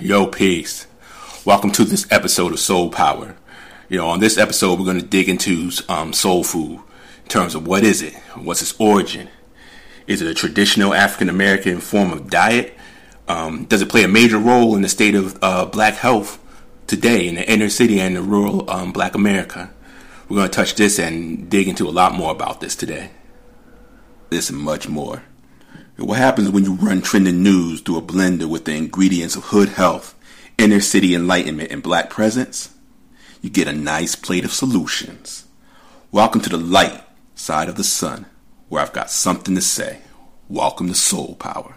Yo, 0.00 0.26
peace. 0.26 0.86
Welcome 1.44 1.70
to 1.72 1.84
this 1.84 2.10
episode 2.10 2.52
of 2.52 2.58
Soul 2.58 2.90
Power. 2.90 3.36
You 3.88 3.98
know, 3.98 4.08
on 4.08 4.20
this 4.20 4.38
episode, 4.38 4.78
we're 4.78 4.86
going 4.86 5.00
to 5.00 5.06
dig 5.06 5.28
into 5.28 5.70
um, 5.88 6.12
soul 6.12 6.42
food 6.42 6.80
in 7.22 7.28
terms 7.28 7.54
of 7.54 7.66
what 7.66 7.84
is 7.84 8.02
it, 8.02 8.14
what's 8.34 8.62
its 8.62 8.74
origin, 8.80 9.28
is 10.06 10.22
it 10.22 10.28
a 10.28 10.34
traditional 10.34 10.94
African 10.94 11.28
American 11.28 11.78
form 11.78 12.10
of 12.12 12.30
diet? 12.30 12.74
Um, 13.28 13.66
does 13.66 13.82
it 13.82 13.90
play 13.90 14.02
a 14.02 14.08
major 14.08 14.38
role 14.38 14.74
in 14.74 14.82
the 14.82 14.88
state 14.88 15.14
of 15.14 15.38
uh, 15.42 15.66
black 15.66 15.94
health 15.94 16.42
today 16.86 17.28
in 17.28 17.36
the 17.36 17.48
inner 17.48 17.68
city 17.68 18.00
and 18.00 18.16
the 18.16 18.22
rural 18.22 18.68
um, 18.70 18.92
black 18.92 19.14
America? 19.14 19.72
We're 20.28 20.38
going 20.38 20.50
to 20.50 20.56
touch 20.56 20.74
this 20.74 20.98
and 20.98 21.48
dig 21.50 21.68
into 21.68 21.86
a 21.86 21.90
lot 21.90 22.14
more 22.14 22.32
about 22.32 22.60
this 22.60 22.74
today. 22.74 23.10
This 24.30 24.50
and 24.50 24.58
much 24.58 24.88
more. 24.88 25.22
What 25.98 26.18
happens 26.18 26.48
when 26.48 26.64
you 26.64 26.72
run 26.72 27.02
trending 27.02 27.42
news 27.42 27.82
through 27.82 27.98
a 27.98 28.02
blender 28.02 28.48
with 28.48 28.64
the 28.64 28.74
ingredients 28.74 29.36
of 29.36 29.44
hood 29.44 29.68
health, 29.68 30.14
inner 30.56 30.80
city 30.80 31.14
enlightenment, 31.14 31.70
and 31.70 31.82
black 31.82 32.08
presence? 32.08 32.74
You 33.42 33.50
get 33.50 33.68
a 33.68 33.74
nice 33.74 34.16
plate 34.16 34.46
of 34.46 34.52
solutions. 34.52 35.44
Welcome 36.10 36.40
to 36.40 36.48
the 36.48 36.56
light 36.56 37.04
side 37.34 37.68
of 37.68 37.76
the 37.76 37.84
sun, 37.84 38.24
where 38.70 38.80
I've 38.80 38.94
got 38.94 39.10
something 39.10 39.54
to 39.54 39.60
say. 39.60 39.98
Welcome 40.48 40.88
to 40.88 40.94
Soul 40.94 41.34
Power. 41.34 41.74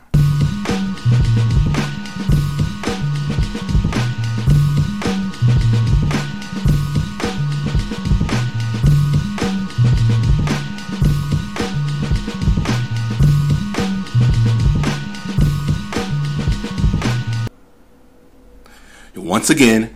Once 19.15 19.49
again, 19.49 19.95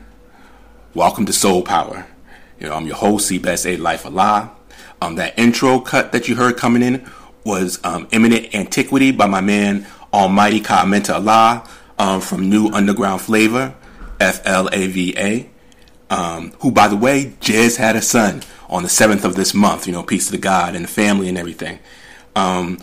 welcome 0.93 1.26
to 1.26 1.34
Soul 1.34 1.62
Power. 1.62 2.07
You 2.57 2.70
know, 2.70 2.76
I'm 2.76 2.88
your 2.88 2.96
host, 2.96 3.30
Seabest 3.30 3.66
A 3.66 3.76
Life 3.76 4.05
Allah. 4.05 4.52
Um, 5.02 5.16
that 5.16 5.38
intro 5.38 5.82
cut 5.82 6.13
that 6.13 6.30
you 6.30 6.38
heard 6.38 6.55
coming 6.55 6.82
in 6.82 7.05
was 7.43 7.82
um, 7.84 8.08
Eminent 8.13 8.55
Antiquity 8.55 9.12
by 9.12 9.27
my 9.27 9.41
man 9.41 9.85
Almighty 10.13 10.62
Ka-Amenta 10.62 11.16
Allah 11.16 11.70
um, 11.98 12.21
from 12.21 12.49
New 12.49 12.70
Underground 12.70 13.20
Flavor, 13.20 13.76
F 14.21 14.41
L 14.46 14.70
A 14.71 14.88
V 14.88 15.13
A. 15.18 15.49
Um, 16.10 16.54
who, 16.62 16.71
by 16.71 16.88
the 16.88 16.96
way, 16.96 17.34
just 17.41 17.76
had 17.76 17.98
a 17.98 18.02
son 18.02 18.41
on 18.70 18.84
the 18.84 18.90
7th 18.90 19.26
of 19.26 19.36
this 19.36 19.54
month. 19.54 19.86
You 19.86 19.91
know, 19.91 20.02
peace 20.02 20.27
to 20.27 20.32
the 20.32 20.38
God 20.38 20.76
and 20.76 20.86
the 20.86 20.90
family 20.90 21.27
and 21.27 21.38
everything. 21.38 21.80
Um, 22.38 22.80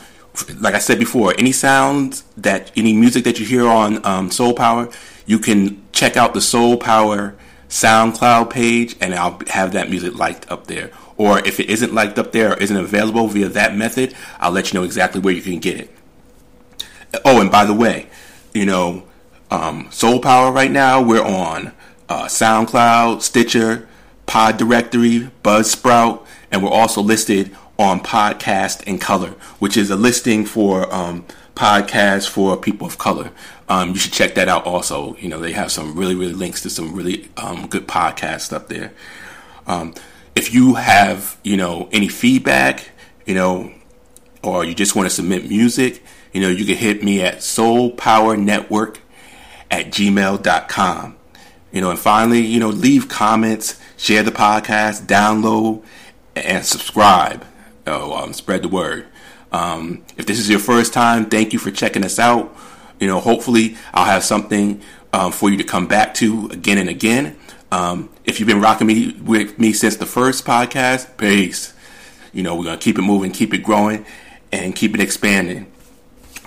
like 0.61 0.75
I 0.75 0.81
said 0.81 0.99
before, 0.99 1.35
any 1.39 1.53
sounds 1.53 2.25
that, 2.37 2.71
any 2.77 2.93
music 2.93 3.25
that 3.25 3.41
you 3.41 3.47
hear 3.47 3.67
on 3.67 4.05
um, 4.05 4.31
Soul 4.31 4.53
Power, 4.53 4.91
you 5.27 5.39
can 5.39 5.83
check 5.93 6.17
out 6.17 6.35
the 6.35 6.41
Soul 6.41 6.77
Power 6.77 7.37
SoundCloud 7.69 8.51
page 8.51 8.97
and 9.01 9.15
I'll 9.15 9.41
have 9.49 9.73
that 9.73 9.91
music 9.91 10.17
liked 10.17 10.51
up 10.51 10.67
there. 10.67 10.91
Or 11.17 11.39
if 11.47 11.59
it 11.61 11.69
isn't 11.69 11.95
liked 11.95 12.19
up 12.19 12.33
there 12.33 12.53
or 12.53 12.57
isn't 12.57 12.77
available 12.77 13.27
via 13.29 13.49
that 13.49 13.77
method, 13.77 14.15
I'll 14.39 14.53
let 14.53 14.73
you 14.73 14.79
know 14.79 14.85
exactly 14.85 15.21
where 15.21 15.35
you 15.35 15.43
can 15.43 15.59
get 15.59 15.81
it. 15.81 15.91
Oh, 17.25 17.41
and 17.41 17.51
by 17.51 17.65
the 17.65 17.75
way, 17.75 18.09
you 18.53 18.67
know, 18.67 19.05
um, 19.51 19.89
Soul 19.91 20.21
Power 20.21 20.53
right 20.53 20.71
now, 20.71 21.03
we're 21.03 21.25
on 21.25 21.73
uh, 22.09 22.27
SoundCloud, 22.27 23.23
Stitcher, 23.23 23.89
Pod 24.27 24.57
Directory, 24.57 25.31
Buzzsprout, 25.43 26.25
and 26.51 26.63
we're 26.63 26.71
also 26.71 27.01
listed 27.01 27.57
on 27.79 28.01
Podcast 28.01 28.83
in 28.85 28.99
Color, 28.99 29.31
which 29.59 29.77
is 29.77 29.91
a 29.91 29.97
listing 29.97 30.45
for 30.45 30.93
um, 30.93 31.25
podcasts 31.57 32.29
for 32.29 32.57
people 32.57 32.87
of 32.87 32.99
color. 32.99 33.33
Um, 33.69 33.91
you 33.91 33.97
should 33.97 34.13
check 34.13 34.37
that 34.37 34.49
out 34.49 34.65
also. 34.67 35.17
You 35.17 35.29
know, 35.29 35.41
they 35.41 35.53
have 35.53 35.73
some 35.73 35.97
really, 35.97 36.15
really 36.15 36.35
links 36.35 36.63
to 36.63 36.71
some 36.71 36.95
really 36.95 37.29
um, 37.37 37.67
good 37.67 37.89
podcasts 37.89 38.53
up 38.53 38.69
there. 38.69 38.93
Um, 39.67 39.95
if 40.37 40.55
you 40.55 40.75
have, 40.75 41.37
you 41.43 41.57
know, 41.57 41.89
any 41.91 42.09
feedback, 42.09 42.91
you 43.25 43.35
know, 43.35 43.73
or 44.45 44.65
you 44.65 44.75
just 44.75 44.95
want 44.95 45.09
to 45.09 45.15
submit 45.15 45.49
music, 45.49 46.05
you 46.33 46.41
know, 46.41 46.49
you 46.49 46.65
can 46.65 46.77
hit 46.77 47.03
me 47.03 47.23
at 47.23 47.39
soulpowernetwork 47.39 48.99
at 49.71 49.87
gmail.com. 49.87 51.17
You 51.73 51.81
know, 51.81 51.91
and 51.91 51.99
finally, 51.99 52.41
you 52.41 52.61
know, 52.61 52.69
leave 52.69 53.09
comments, 53.09 53.81
share 53.97 54.23
the 54.23 54.31
podcast, 54.31 55.07
download, 55.07 55.83
and 56.37 56.65
subscribe. 56.65 57.45
Oh, 57.87 58.15
um, 58.15 58.33
spread 58.33 58.63
the 58.63 58.69
word. 58.69 59.07
Um, 59.57 60.05
if 60.19 60.27
this 60.27 60.39
is 60.39 60.51
your 60.51 60.59
first 60.59 60.93
time, 60.93 61.31
thank 61.31 61.55
you 61.55 61.59
for 61.59 61.71
checking 61.71 62.05
us 62.05 62.19
out. 62.19 62.55
You 63.01 63.07
know, 63.07 63.21
hopefully 63.21 63.77
I'll 63.95 64.05
have 64.05 64.23
something 64.23 64.83
um, 65.15 65.33
for 65.33 65.49
you 65.49 65.57
to 65.57 65.65
come 65.65 65.87
back 65.87 66.13
to 66.15 66.49
again 66.51 66.77
and 66.77 66.91
again. 66.91 67.39
Um, 67.73 68.11
if 68.27 68.39
you've 68.39 68.47
been 68.47 68.61
rocking 68.61 68.87
me 68.87 69.13
with 69.13 69.59
me 69.59 69.73
since 69.73 69.97
the 69.97 70.05
first 70.05 70.45
podcast, 70.45 71.17
peace. 71.17 71.73
You 72.35 72.43
know, 72.43 72.55
we're 72.55 72.65
gonna 72.65 72.77
keep 72.77 72.99
it 72.99 73.03
moving, 73.03 73.33
keep 73.33 73.55
it 73.55 73.63
growing, 73.63 74.05
and 74.53 74.77
keep 74.77 74.95
it 74.95 75.01
expanding. 75.01 75.73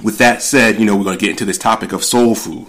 With 0.04 0.20
that 0.20 0.44
said, 0.44 0.80
you 0.80 0.86
know, 0.86 0.96
we're 0.96 1.04
gonna 1.04 1.18
get 1.18 1.32
into 1.32 1.46
this 1.46 1.58
topic 1.58 1.92
of 1.94 2.04
soul 2.04 2.36
food. 2.36 2.68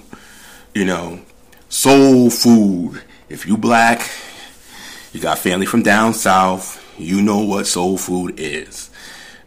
You 0.75 0.87
know, 0.87 1.21
soul 1.69 2.31
food. 2.31 3.03
If 3.29 3.45
you 3.47 3.59
black, 3.59 4.11
you 5.13 5.21
got 5.21 5.39
family 5.39 5.67
from 5.67 5.83
down 5.83 6.15
south, 6.15 6.83
you 6.99 7.21
know 7.21 7.41
what 7.41 7.67
soul 7.67 7.99
food 7.99 8.41
is. 8.41 8.89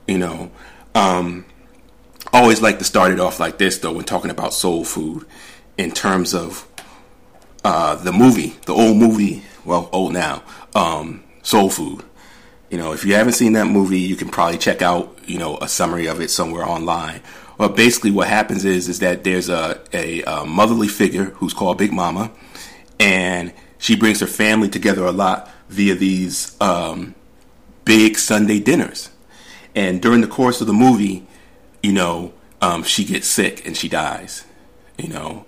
You 0.07 0.19
know, 0.19 0.51
um, 0.95 1.45
always 2.31 2.61
like 2.61 2.79
to 2.79 2.83
start 2.83 3.11
it 3.11 3.19
off 3.19 3.39
like 3.39 3.57
this 3.57 3.77
though 3.79 3.93
when 3.93 4.05
talking 4.05 4.31
about 4.31 4.53
soul 4.53 4.83
food 4.85 5.25
in 5.77 5.91
terms 5.91 6.33
of 6.33 6.67
uh, 7.63 7.95
the 7.95 8.11
movie, 8.11 8.55
the 8.65 8.73
old 8.73 8.97
movie, 8.97 9.43
well, 9.65 9.89
old 9.91 10.13
now, 10.13 10.43
um, 10.75 11.23
Soul 11.41 11.69
Food. 11.69 12.03
You 12.69 12.77
know, 12.77 12.91
if 12.93 13.05
you 13.05 13.13
haven't 13.13 13.33
seen 13.33 13.53
that 13.53 13.67
movie, 13.67 13.99
you 13.99 14.15
can 14.15 14.29
probably 14.29 14.57
check 14.57 14.81
out, 14.81 15.17
you 15.25 15.37
know, 15.37 15.57
a 15.57 15.67
summary 15.67 16.07
of 16.07 16.19
it 16.21 16.31
somewhere 16.31 16.65
online. 16.65 17.21
But 17.57 17.75
basically, 17.75 18.11
what 18.11 18.27
happens 18.27 18.65
is 18.65 18.89
is 18.89 18.99
that 18.99 19.23
there's 19.23 19.47
a, 19.47 19.79
a, 19.93 20.23
a 20.23 20.45
motherly 20.45 20.87
figure 20.87 21.25
who's 21.25 21.53
called 21.53 21.77
Big 21.77 21.93
Mama, 21.93 22.31
and 22.99 23.53
she 23.77 23.95
brings 23.95 24.19
her 24.21 24.27
family 24.27 24.69
together 24.69 25.05
a 25.05 25.11
lot 25.11 25.49
via 25.69 25.95
these 25.95 26.59
um, 26.59 27.13
big 27.85 28.17
Sunday 28.17 28.59
dinners. 28.59 29.09
And 29.75 30.01
during 30.01 30.21
the 30.21 30.27
course 30.27 30.61
of 30.61 30.67
the 30.67 30.73
movie, 30.73 31.25
you 31.81 31.93
know, 31.93 32.33
um, 32.61 32.83
she 32.83 33.03
gets 33.03 33.27
sick 33.27 33.65
and 33.65 33.75
she 33.75 33.89
dies. 33.89 34.45
You 34.97 35.09
know, 35.09 35.45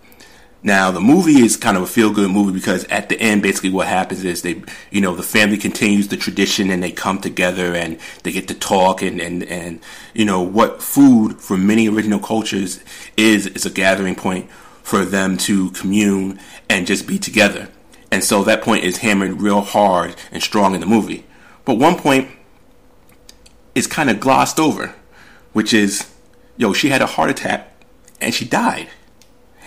now 0.64 0.90
the 0.90 1.00
movie 1.00 1.42
is 1.42 1.58
kind 1.58 1.78
of 1.78 1.84
a 1.84 1.88
feel 1.88 2.12
good 2.12 2.32
movie 2.32 2.52
because 2.52 2.86
at 2.86 3.08
the 3.08 3.20
end, 3.22 3.44
basically 3.44 3.70
what 3.70 3.86
happens 3.86 4.26
is 4.26 4.42
they, 4.42 4.64
you 4.90 5.00
know, 5.00 5.16
the 5.16 5.22
family 5.22 5.58
continues 5.58 6.08
the 6.08 6.18
tradition 6.18 6.72
and 6.72 6.82
they 6.82 6.92
come 6.92 7.22
together 7.22 7.76
and 7.76 8.00
they 8.24 8.32
get 8.32 8.48
to 8.48 8.56
talk 8.56 9.04
and 9.04 9.22
and 9.22 9.44
and 9.44 9.80
you 10.16 10.26
know 10.26 10.42
what 10.42 10.82
food 10.82 11.40
for 11.40 11.56
many 11.56 11.88
original 11.88 12.20
cultures 12.20 12.84
is 13.16 13.46
is 13.46 13.66
a 13.66 13.70
gathering 13.70 14.16
point 14.16 14.50
for 14.82 15.06
them 15.06 15.38
to 15.38 15.70
commune 15.72 16.40
and 16.68 16.88
just 16.88 17.08
be 17.08 17.20
together. 17.20 17.70
And 18.12 18.24
so 18.24 18.44
that 18.44 18.64
point 18.64 18.84
is 18.84 18.98
hammered 18.98 19.42
real 19.42 19.62
hard 19.62 20.16
and 20.32 20.42
strong 20.42 20.74
in 20.74 20.80
the 20.80 20.88
movie. 20.88 21.26
But 21.64 21.76
one 21.76 21.96
point 21.96 22.30
is 23.76 23.86
kind 23.86 24.10
of 24.10 24.20
glossed 24.20 24.60
over, 24.60 24.96
which 25.54 25.74
is 25.74 26.10
yo, 26.58 26.74
she 26.74 26.90
had 26.90 27.02
a 27.02 27.06
heart 27.06 27.30
attack 27.30 27.72
and 28.22 28.34
she 28.34 28.46
died. 28.46 28.90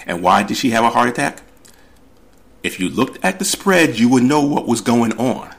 And 0.07 0.23
why 0.23 0.43
did 0.43 0.57
she 0.57 0.71
have 0.71 0.85
a 0.85 0.91
heart 0.91 1.09
attack? 1.09 1.43
If 2.63 2.81
you 2.81 2.89
looked 2.89 3.23
at 3.25 3.39
the 3.39 3.45
spread, 3.45 3.99
you 3.99 4.09
would 4.09 4.23
know 4.23 4.45
what 4.45 4.67
was 4.67 4.81
going 4.81 5.13
on. 5.19 5.55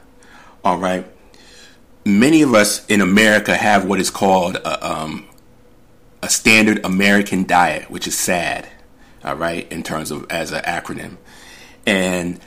All 0.64 0.78
right. 0.78 1.06
Many 2.04 2.42
of 2.42 2.54
us 2.54 2.84
in 2.86 3.00
America 3.00 3.56
have 3.56 3.84
what 3.84 4.00
is 4.00 4.10
called 4.10 4.56
a, 4.56 4.86
um, 4.86 5.26
a 6.22 6.28
standard 6.28 6.84
American 6.84 7.46
diet, 7.46 7.90
which 7.90 8.06
is 8.06 8.18
SAD. 8.18 8.68
All 9.22 9.36
right, 9.36 9.70
in 9.70 9.82
terms 9.82 10.10
of 10.10 10.26
as 10.30 10.50
an 10.50 10.62
acronym, 10.62 11.18
and 11.84 12.40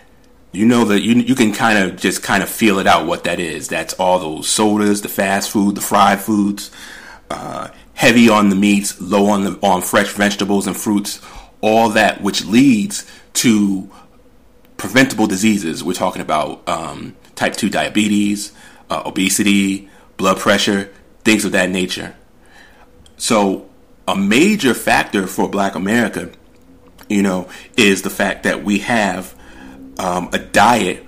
you 0.54 0.66
know 0.66 0.86
that 0.86 1.02
you 1.02 1.16
you 1.16 1.36
can 1.36 1.52
kind 1.52 1.80
of 1.80 1.98
just 1.98 2.22
kind 2.24 2.44
of 2.44 2.50
feel 2.50 2.80
it 2.80 2.88
out 2.88 3.08
what 3.08 3.24
that 3.26 3.40
is. 3.40 3.68
That's 3.68 3.94
all 3.96 4.20
those 4.20 4.48
sodas, 4.48 5.02
the 5.02 5.10
fast 5.10 5.50
food, 5.50 5.76
the 5.76 5.82
fried 5.82 6.22
foods. 6.22 6.72
Uh, 7.30 7.70
heavy 7.96 8.30
on 8.30 8.50
the 8.50 8.56
meats, 8.56 9.02
low 9.02 9.28
on 9.28 9.44
the 9.44 9.60
on 9.64 9.82
fresh 9.82 10.10
vegetables 10.10 10.68
and 10.68 10.78
fruits, 10.78 11.20
all 11.62 11.90
that 11.90 12.22
which 12.22 12.46
leads 12.46 13.10
to 13.34 13.90
preventable 14.78 15.26
diseases. 15.26 15.84
We're 15.84 15.94
talking 15.94 16.22
about 16.22 16.68
um, 16.70 17.16
type 17.36 17.54
two 17.56 17.70
diabetes, 17.70 18.52
uh, 18.92 19.02
obesity, 19.06 19.90
blood 20.18 20.38
pressure, 20.38 20.94
things 21.24 21.46
of 21.46 21.52
that 21.54 21.72
nature. 21.72 22.16
So, 23.18 23.70
a 24.08 24.16
major 24.16 24.74
factor 24.76 25.26
for 25.26 25.50
Black 25.50 25.74
America, 25.74 26.30
you 27.10 27.24
know, 27.24 27.50
is 27.76 28.04
the 28.04 28.10
fact 28.12 28.44
that 28.44 28.64
we 28.64 28.80
have 28.80 29.34
um, 29.98 30.30
a 30.34 30.40
diet 30.40 31.06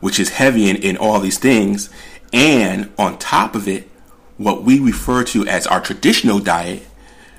which 0.00 0.20
is 0.20 0.30
heavy 0.30 0.68
in, 0.70 0.76
in 0.76 0.96
all 0.96 1.20
these 1.20 1.38
things, 1.38 1.90
and 2.32 2.92
on 2.98 3.18
top 3.18 3.54
of 3.54 3.66
it, 3.66 3.88
what 4.36 4.62
we 4.62 4.78
refer 4.78 5.24
to 5.24 5.46
as 5.46 5.66
our 5.66 5.80
traditional 5.80 6.38
diet, 6.38 6.86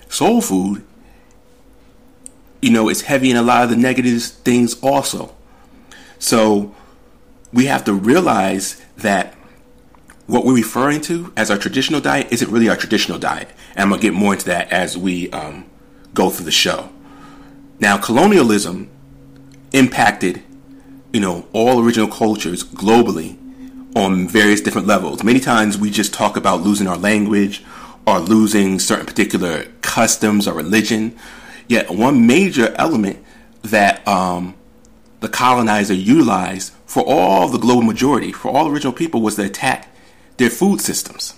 soul 0.09 0.41
food, 0.41 0.83
you 2.61 2.69
know, 2.69 2.89
is 2.89 3.03
heavy 3.03 3.31
in 3.31 3.37
a 3.37 3.41
lot 3.41 3.63
of 3.63 3.69
the 3.69 3.77
negative 3.77 4.21
things 4.21 4.77
also. 4.81 5.33
So 6.17 6.75
we 7.53 7.65
have 7.65 7.85
to 7.85 7.93
realize 7.93 8.81
that 8.97 9.35
what 10.27 10.45
we're 10.45 10.55
referring 10.55 11.01
to 11.01 11.33
as 11.35 11.49
our 11.49 11.57
traditional 11.57 12.01
diet 12.01 12.27
isn't 12.31 12.51
really 12.51 12.69
our 12.69 12.75
traditional 12.75 13.17
diet. 13.17 13.49
And 13.71 13.79
I'm 13.79 13.89
going 13.89 14.01
to 14.01 14.07
get 14.07 14.13
more 14.13 14.33
into 14.33 14.45
that 14.47 14.71
as 14.71 14.97
we 14.97 15.31
um, 15.31 15.65
go 16.13 16.29
through 16.29 16.45
the 16.45 16.51
show. 16.51 16.89
Now, 17.79 17.97
colonialism 17.97 18.89
impacted, 19.71 20.43
you 21.13 21.19
know, 21.19 21.47
all 21.53 21.83
original 21.83 22.07
cultures 22.07 22.63
globally 22.63 23.37
on 23.95 24.27
various 24.27 24.61
different 24.61 24.87
levels. 24.87 25.23
Many 25.23 25.39
times 25.39 25.77
we 25.77 25.89
just 25.89 26.13
talk 26.13 26.37
about 26.37 26.61
losing 26.61 26.87
our 26.87 26.97
language 26.97 27.63
or 28.05 28.19
losing 28.19 28.79
certain 28.79 29.05
particular 29.05 29.65
customs 29.81 30.47
or 30.47 30.53
religion. 30.53 31.17
Yet 31.67 31.89
one 31.89 32.27
major 32.27 32.73
element 32.75 33.23
that 33.63 34.07
um, 34.07 34.55
the 35.19 35.29
colonizer 35.29 35.93
utilized 35.93 36.73
for 36.85 37.03
all 37.05 37.49
the 37.49 37.59
global 37.59 37.83
majority, 37.83 38.31
for 38.31 38.49
all 38.49 38.67
original 38.67 38.93
people, 38.93 39.21
was 39.21 39.35
to 39.35 39.43
attack 39.43 39.93
their 40.37 40.49
food 40.49 40.81
systems. 40.81 41.35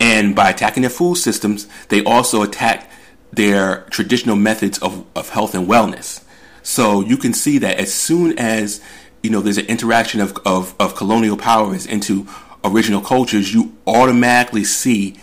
And 0.00 0.34
by 0.34 0.50
attacking 0.50 0.82
their 0.82 0.90
food 0.90 1.16
systems, 1.16 1.68
they 1.88 2.02
also 2.02 2.42
attacked 2.42 2.90
their 3.32 3.82
traditional 3.90 4.36
methods 4.36 4.78
of, 4.78 5.06
of 5.14 5.28
health 5.30 5.54
and 5.54 5.68
wellness. 5.68 6.21
So 6.62 7.00
you 7.00 7.16
can 7.16 7.34
see 7.34 7.58
that 7.58 7.78
as 7.78 7.92
soon 7.92 8.38
as 8.38 8.80
you 9.22 9.30
know 9.30 9.40
there's 9.40 9.58
an 9.58 9.66
interaction 9.66 10.20
of, 10.20 10.36
of, 10.44 10.74
of 10.78 10.94
colonial 10.94 11.36
powers 11.36 11.86
into 11.86 12.26
original 12.64 13.00
cultures, 13.00 13.52
you 13.52 13.76
automatically 13.86 14.64
see 14.64 15.16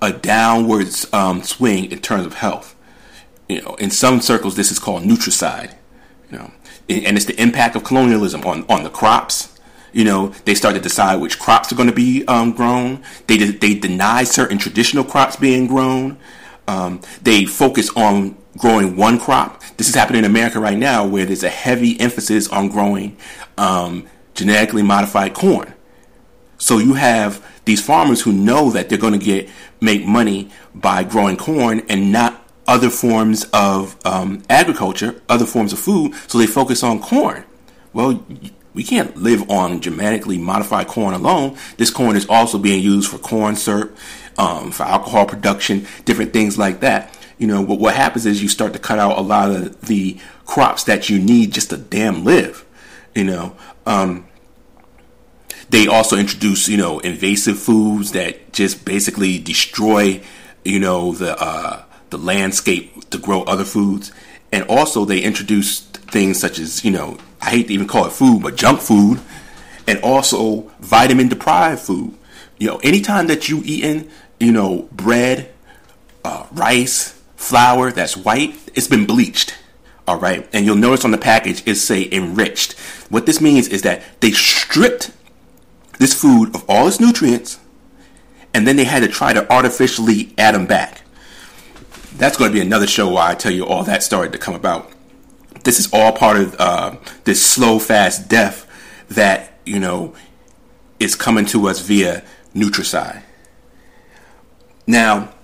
a 0.00 0.12
downward 0.12 0.88
um, 1.12 1.42
swing 1.42 1.90
in 1.90 1.98
terms 2.00 2.26
of 2.26 2.34
health. 2.34 2.74
You 3.48 3.62
know, 3.62 3.74
in 3.76 3.90
some 3.90 4.20
circles, 4.20 4.56
this 4.56 4.70
is 4.70 4.78
called 4.78 5.04
nutricide. 5.04 5.74
You 6.30 6.38
know, 6.38 6.50
and 6.88 7.16
it's 7.16 7.26
the 7.26 7.40
impact 7.40 7.76
of 7.76 7.84
colonialism 7.84 8.42
on 8.44 8.64
on 8.68 8.82
the 8.84 8.90
crops. 8.90 9.52
You 9.92 10.04
know, 10.04 10.28
they 10.44 10.54
start 10.54 10.74
to 10.74 10.80
decide 10.80 11.16
which 11.16 11.38
crops 11.38 11.72
are 11.72 11.76
going 11.76 11.88
to 11.88 11.94
be 11.94 12.26
um, 12.26 12.52
grown. 12.52 13.02
They 13.26 13.38
they 13.38 13.74
deny 13.74 14.24
certain 14.24 14.58
traditional 14.58 15.04
crops 15.04 15.36
being 15.36 15.66
grown. 15.66 16.18
Um, 16.68 17.00
they 17.22 17.44
focus 17.44 17.90
on 17.96 18.36
growing 18.56 18.96
one 18.96 19.18
crop. 19.18 19.62
This 19.76 19.88
is 19.88 19.94
happening 19.94 20.20
in 20.20 20.24
America 20.24 20.60
right 20.60 20.78
now, 20.78 21.06
where 21.06 21.24
there's 21.24 21.44
a 21.44 21.48
heavy 21.48 21.98
emphasis 22.00 22.48
on 22.48 22.68
growing 22.68 23.16
um, 23.58 24.06
genetically 24.34 24.82
modified 24.82 25.34
corn. 25.34 25.74
So 26.58 26.78
you 26.78 26.94
have 26.94 27.44
these 27.64 27.84
farmers 27.84 28.22
who 28.22 28.32
know 28.32 28.70
that 28.70 28.88
they're 28.88 28.98
going 28.98 29.18
to 29.18 29.24
get 29.24 29.48
make 29.80 30.06
money 30.06 30.50
by 30.74 31.04
growing 31.04 31.36
corn 31.36 31.82
and 31.88 32.12
not 32.12 32.42
other 32.66 32.90
forms 32.90 33.44
of 33.52 33.96
um, 34.04 34.42
agriculture, 34.48 35.20
other 35.28 35.46
forms 35.46 35.72
of 35.72 35.78
food. 35.78 36.14
So 36.26 36.38
they 36.38 36.46
focus 36.46 36.82
on 36.82 37.00
corn. 37.00 37.44
Well, 37.92 38.24
we 38.74 38.82
can't 38.82 39.16
live 39.16 39.50
on 39.50 39.80
genetically 39.80 40.38
modified 40.38 40.86
corn 40.86 41.14
alone. 41.14 41.56
This 41.76 41.90
corn 41.90 42.16
is 42.16 42.26
also 42.28 42.58
being 42.58 42.82
used 42.82 43.10
for 43.10 43.18
corn 43.18 43.56
syrup, 43.56 43.96
um, 44.36 44.70
for 44.70 44.82
alcohol 44.82 45.26
production, 45.26 45.86
different 46.04 46.32
things 46.32 46.58
like 46.58 46.80
that. 46.80 47.15
You 47.38 47.46
know, 47.46 47.60
what, 47.60 47.78
what 47.78 47.94
happens 47.94 48.26
is 48.26 48.42
you 48.42 48.48
start 48.48 48.72
to 48.72 48.78
cut 48.78 48.98
out 48.98 49.18
a 49.18 49.20
lot 49.20 49.50
of 49.50 49.80
the 49.82 50.18
crops 50.46 50.84
that 50.84 51.10
you 51.10 51.18
need 51.18 51.52
just 51.52 51.70
to 51.70 51.76
damn 51.76 52.24
live. 52.24 52.64
You 53.14 53.24
know, 53.24 53.56
um, 53.84 54.26
they 55.68 55.86
also 55.86 56.16
introduce, 56.16 56.68
you 56.68 56.76
know, 56.76 56.98
invasive 57.00 57.58
foods 57.58 58.12
that 58.12 58.52
just 58.52 58.84
basically 58.84 59.38
destroy, 59.38 60.22
you 60.64 60.78
know, 60.78 61.12
the 61.12 61.40
uh, 61.40 61.82
the 62.10 62.18
landscape 62.18 63.10
to 63.10 63.18
grow 63.18 63.42
other 63.42 63.64
foods. 63.64 64.12
And 64.52 64.64
also 64.68 65.04
they 65.04 65.20
introduce 65.20 65.80
things 65.80 66.38
such 66.38 66.58
as, 66.58 66.84
you 66.84 66.90
know, 66.90 67.18
I 67.40 67.50
hate 67.50 67.68
to 67.68 67.74
even 67.74 67.88
call 67.88 68.06
it 68.06 68.12
food, 68.12 68.42
but 68.42 68.56
junk 68.56 68.80
food, 68.80 69.20
and 69.86 69.98
also 70.00 70.70
vitamin 70.80 71.28
deprived 71.28 71.80
food. 71.80 72.16
You 72.58 72.68
know, 72.68 72.76
anytime 72.78 73.26
that 73.26 73.48
you 73.48 73.60
eating, 73.64 74.08
you 74.40 74.52
know, 74.52 74.88
bread, 74.92 75.52
uh, 76.24 76.46
rice, 76.52 77.15
flour 77.36 77.92
that's 77.92 78.16
white, 78.16 78.56
it's 78.74 78.88
been 78.88 79.06
bleached. 79.06 79.56
All 80.06 80.18
right. 80.18 80.48
And 80.52 80.64
you'll 80.64 80.76
notice 80.76 81.04
on 81.04 81.10
the 81.10 81.18
package 81.18 81.62
it 81.66 81.76
say 81.76 82.08
enriched. 82.10 82.72
What 83.10 83.26
this 83.26 83.40
means 83.40 83.68
is 83.68 83.82
that 83.82 84.02
they 84.20 84.30
stripped 84.30 85.10
this 85.98 86.14
food 86.14 86.54
of 86.54 86.64
all 86.68 86.86
its 86.86 87.00
nutrients, 87.00 87.58
and 88.52 88.66
then 88.66 88.76
they 88.76 88.84
had 88.84 89.02
to 89.02 89.08
try 89.08 89.32
to 89.32 89.50
artificially 89.52 90.32
add 90.38 90.54
them 90.54 90.66
back. 90.66 91.02
That's 92.16 92.36
going 92.36 92.50
to 92.50 92.54
be 92.54 92.60
another 92.60 92.86
show 92.86 93.08
where 93.12 93.22
I 93.22 93.34
tell 93.34 93.52
you 93.52 93.66
all 93.66 93.82
that 93.84 94.02
started 94.02 94.32
to 94.32 94.38
come 94.38 94.54
about. 94.54 94.90
This 95.64 95.80
is 95.80 95.92
all 95.92 96.12
part 96.12 96.38
of 96.38 96.56
uh, 96.58 96.96
this 97.24 97.44
slow, 97.44 97.78
fast 97.78 98.28
death 98.28 98.66
that 99.08 99.58
you 99.64 99.80
know 99.80 100.14
is 101.00 101.14
coming 101.14 101.44
to 101.46 101.68
us 101.68 101.80
via 101.80 102.22
Nutricide. 102.54 103.22
Now, 104.86 105.34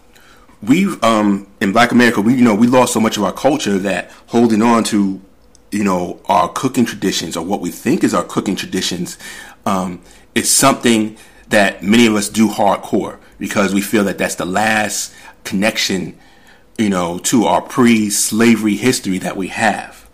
we 0.62 0.86
um, 1.00 1.46
in 1.60 1.72
Black 1.72 1.92
America, 1.92 2.20
we 2.20 2.34
you 2.34 2.44
know 2.44 2.54
we 2.54 2.66
lost 2.66 2.92
so 2.92 3.00
much 3.00 3.16
of 3.16 3.24
our 3.24 3.32
culture 3.32 3.78
that 3.78 4.10
holding 4.28 4.62
on 4.62 4.84
to 4.84 5.20
you 5.70 5.84
know 5.84 6.20
our 6.26 6.48
cooking 6.48 6.84
traditions 6.84 7.36
or 7.36 7.44
what 7.44 7.60
we 7.60 7.70
think 7.70 8.04
is 8.04 8.14
our 8.14 8.24
cooking 8.24 8.56
traditions 8.56 9.18
um, 9.66 10.00
is 10.34 10.50
something 10.50 11.16
that 11.48 11.82
many 11.82 12.06
of 12.06 12.14
us 12.14 12.28
do 12.28 12.48
hardcore 12.48 13.18
because 13.38 13.74
we 13.74 13.80
feel 13.80 14.04
that 14.04 14.18
that's 14.18 14.36
the 14.36 14.44
last 14.46 15.12
connection, 15.44 16.16
you 16.78 16.88
know, 16.88 17.18
to 17.18 17.44
our 17.44 17.60
pre-slavery 17.60 18.76
history 18.76 19.18
that 19.18 19.36
we 19.36 19.48
have, 19.48 20.08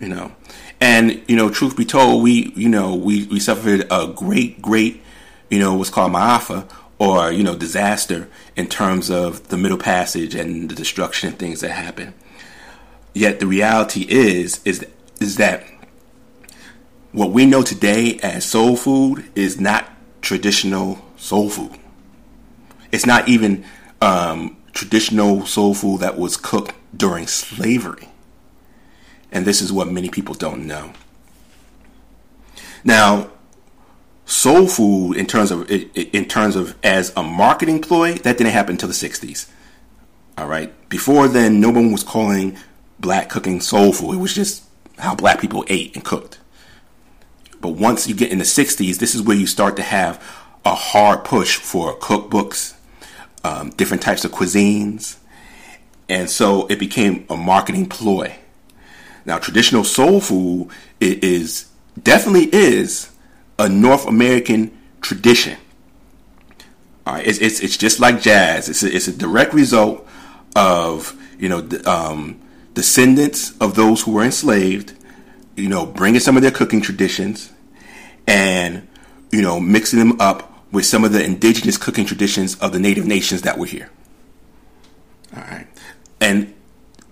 you 0.00 0.08
know. 0.08 0.32
And 0.80 1.22
you 1.28 1.36
know, 1.36 1.48
truth 1.48 1.76
be 1.76 1.84
told, 1.84 2.22
we 2.22 2.52
you 2.56 2.68
know 2.68 2.94
we 2.94 3.26
we 3.26 3.38
suffered 3.38 3.86
a 3.90 4.08
great 4.08 4.60
great 4.60 5.02
you 5.48 5.60
know 5.60 5.74
what's 5.74 5.90
called 5.90 6.12
Maafa 6.12 6.68
or 6.98 7.30
you 7.30 7.42
know 7.42 7.56
disaster 7.56 8.28
in 8.56 8.66
terms 8.68 9.10
of 9.10 9.48
the 9.48 9.56
Middle 9.56 9.78
Passage 9.78 10.34
and 10.34 10.70
the 10.70 10.74
destruction 10.74 11.28
and 11.30 11.38
things 11.38 11.60
that 11.60 11.70
happen. 11.70 12.14
Yet 13.14 13.40
the 13.40 13.46
reality 13.46 14.06
is 14.08 14.60
is 14.64 14.86
is 15.20 15.36
that 15.36 15.64
what 17.12 17.30
we 17.30 17.46
know 17.46 17.62
today 17.62 18.18
as 18.22 18.44
soul 18.44 18.76
food 18.76 19.24
is 19.34 19.58
not 19.58 19.90
traditional 20.20 21.02
soul 21.16 21.48
food. 21.48 21.78
It's 22.92 23.06
not 23.06 23.28
even 23.28 23.64
um, 24.02 24.56
traditional 24.72 25.46
soul 25.46 25.74
food 25.74 26.00
that 26.00 26.18
was 26.18 26.36
cooked 26.36 26.74
during 26.94 27.26
slavery. 27.26 28.08
And 29.32 29.44
this 29.44 29.60
is 29.60 29.72
what 29.72 29.88
many 29.88 30.08
people 30.08 30.34
don't 30.34 30.66
know. 30.66 30.92
Now, 32.84 33.30
soul 34.26 34.66
food, 34.68 35.14
in 35.16 35.26
terms 35.26 35.50
of 35.50 35.70
in 35.70 36.26
terms 36.26 36.56
of 36.56 36.76
as 36.82 37.12
a 37.16 37.22
marketing 37.22 37.80
ploy, 37.80 38.14
that 38.14 38.36
didn't 38.36 38.52
happen 38.52 38.72
until 38.72 38.88
the 38.88 38.94
'60s. 38.94 39.48
All 40.36 40.46
right. 40.46 40.72
Before 40.90 41.28
then, 41.28 41.60
no 41.60 41.70
one 41.70 41.92
was 41.92 42.02
calling 42.02 42.58
black 43.00 43.30
cooking 43.30 43.60
soul 43.60 43.92
food. 43.92 44.14
It 44.14 44.20
was 44.20 44.34
just 44.34 44.64
how 44.98 45.14
black 45.14 45.40
people 45.40 45.64
ate 45.68 45.94
and 45.94 46.04
cooked. 46.04 46.38
But 47.60 47.70
once 47.70 48.06
you 48.06 48.14
get 48.14 48.30
in 48.30 48.38
the 48.38 48.44
60s, 48.44 48.98
this 48.98 49.14
is 49.14 49.22
where 49.22 49.36
you 49.36 49.46
start 49.46 49.76
to 49.76 49.82
have 49.82 50.22
a 50.64 50.74
hard 50.74 51.24
push 51.24 51.56
for 51.56 51.98
cookbooks, 51.98 52.74
um, 53.44 53.70
different 53.70 54.02
types 54.02 54.24
of 54.24 54.30
cuisines. 54.32 55.16
And 56.08 56.30
so 56.30 56.66
it 56.66 56.78
became 56.78 57.26
a 57.30 57.36
marketing 57.36 57.88
ploy. 57.88 58.36
Now, 59.24 59.38
traditional 59.38 59.84
soul 59.84 60.20
food 60.20 60.68
is 61.00 61.68
definitely 62.00 62.44
is 62.54 63.10
a 63.58 63.68
North 63.68 64.06
American 64.06 64.76
tradition. 65.00 65.58
All 67.06 67.14
right, 67.14 67.26
it's, 67.26 67.38
it's, 67.38 67.60
it's 67.60 67.76
just 67.76 68.00
like 68.00 68.20
jazz. 68.20 68.68
It's 68.68 68.82
a, 68.82 68.94
it's 68.94 69.08
a 69.08 69.12
direct 69.12 69.54
result 69.54 70.06
of 70.54 71.14
you 71.38 71.48
know 71.48 71.68
um, 71.84 72.40
descendants 72.74 73.56
of 73.58 73.74
those 73.74 74.02
who 74.02 74.12
were 74.12 74.24
enslaved 74.24 74.92
you 75.56 75.68
know, 75.68 75.86
bringing 75.86 76.20
some 76.20 76.36
of 76.36 76.42
their 76.42 76.50
cooking 76.50 76.80
traditions 76.80 77.50
and, 78.26 78.86
you 79.32 79.42
know, 79.42 79.58
mixing 79.58 79.98
them 79.98 80.20
up 80.20 80.52
with 80.70 80.84
some 80.84 81.04
of 81.04 81.12
the 81.12 81.24
indigenous 81.24 81.78
cooking 81.78 82.04
traditions 82.04 82.56
of 82.56 82.72
the 82.72 82.78
native 82.78 83.06
nations 83.06 83.42
that 83.42 83.58
were 83.58 83.66
here. 83.66 83.90
All 85.34 85.42
right. 85.42 85.66
And 86.20 86.54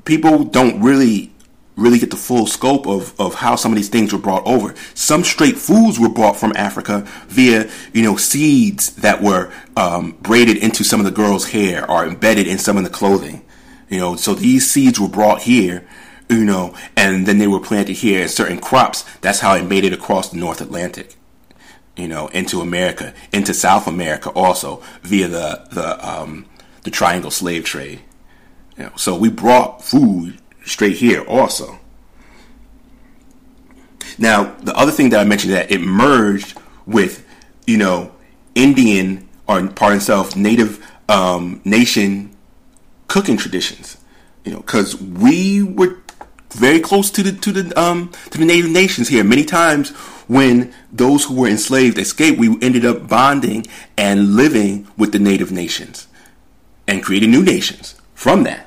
people 0.04 0.44
don't 0.44 0.80
really 0.82 1.32
really 1.76 1.98
get 1.98 2.10
the 2.10 2.16
full 2.16 2.46
scope 2.46 2.86
of, 2.86 3.18
of 3.20 3.34
how 3.34 3.56
some 3.56 3.72
of 3.72 3.76
these 3.76 3.88
things 3.88 4.12
were 4.12 4.18
brought 4.18 4.46
over. 4.46 4.74
Some 4.94 5.24
straight 5.24 5.58
foods 5.58 5.98
were 5.98 6.08
brought 6.08 6.36
from 6.36 6.52
Africa 6.56 7.02
via, 7.26 7.68
you 7.92 8.02
know, 8.02 8.16
seeds 8.16 8.94
that 8.96 9.22
were 9.22 9.52
um, 9.76 10.12
braided 10.22 10.56
into 10.56 10.84
some 10.84 11.00
of 11.00 11.06
the 11.06 11.12
girls' 11.12 11.50
hair 11.50 11.88
or 11.90 12.06
embedded 12.06 12.46
in 12.46 12.58
some 12.58 12.76
of 12.76 12.84
the 12.84 12.90
clothing. 12.90 13.44
You 13.88 13.98
know, 13.98 14.16
so 14.16 14.34
these 14.34 14.70
seeds 14.70 15.00
were 15.00 15.08
brought 15.08 15.42
here 15.42 15.86
you 16.28 16.44
know, 16.44 16.74
and 16.96 17.26
then 17.26 17.38
they 17.38 17.46
were 17.46 17.60
planted 17.60 17.94
here 17.94 18.22
in 18.22 18.28
certain 18.28 18.58
crops. 18.60 19.04
That's 19.20 19.40
how 19.40 19.54
it 19.54 19.64
made 19.64 19.84
it 19.84 19.92
across 19.92 20.30
the 20.30 20.38
North 20.38 20.60
Atlantic, 20.60 21.14
you 21.96 22.08
know, 22.08 22.28
into 22.28 22.60
America, 22.60 23.12
into 23.32 23.52
South 23.52 23.86
America 23.86 24.30
also 24.30 24.82
via 25.02 25.28
the 25.28 25.66
the 25.70 26.08
um, 26.08 26.46
the 26.82 26.90
Triangle 26.90 27.30
slave 27.30 27.64
trade. 27.64 28.00
You 28.76 28.84
know, 28.84 28.92
so 28.96 29.16
we 29.16 29.28
brought 29.28 29.84
food 29.84 30.38
straight 30.64 30.96
here 30.96 31.22
also. 31.24 31.78
Now, 34.18 34.54
the 34.60 34.76
other 34.76 34.92
thing 34.92 35.10
that 35.10 35.20
I 35.20 35.24
mentioned 35.24 35.52
that 35.54 35.70
it 35.70 35.80
merged 35.80 36.58
with, 36.86 37.26
you 37.66 37.76
know, 37.76 38.12
Indian 38.54 39.28
or 39.48 39.66
pardon 39.68 40.00
self, 40.00 40.36
native 40.36 40.84
um, 41.08 41.60
nation 41.64 42.34
cooking 43.08 43.36
traditions. 43.36 43.98
You 44.44 44.52
know, 44.52 44.60
because 44.60 45.00
we 45.00 45.62
were 45.62 45.98
very 46.50 46.80
close 46.80 47.10
to 47.10 47.22
the 47.22 47.32
to 47.32 47.52
the 47.52 47.80
um, 47.80 48.12
to 48.30 48.38
the 48.38 48.44
native 48.44 48.70
nations 48.70 49.08
here. 49.08 49.24
Many 49.24 49.44
times 49.44 49.90
when 50.28 50.72
those 50.92 51.24
who 51.24 51.34
were 51.34 51.48
enslaved 51.48 51.98
escaped, 51.98 52.38
we 52.38 52.56
ended 52.62 52.84
up 52.84 53.08
bonding 53.08 53.66
and 53.96 54.36
living 54.36 54.86
with 54.96 55.12
the 55.12 55.18
native 55.18 55.50
nations 55.50 56.06
and 56.86 57.02
creating 57.02 57.30
new 57.30 57.42
nations 57.42 57.94
from 58.14 58.44
that. 58.44 58.63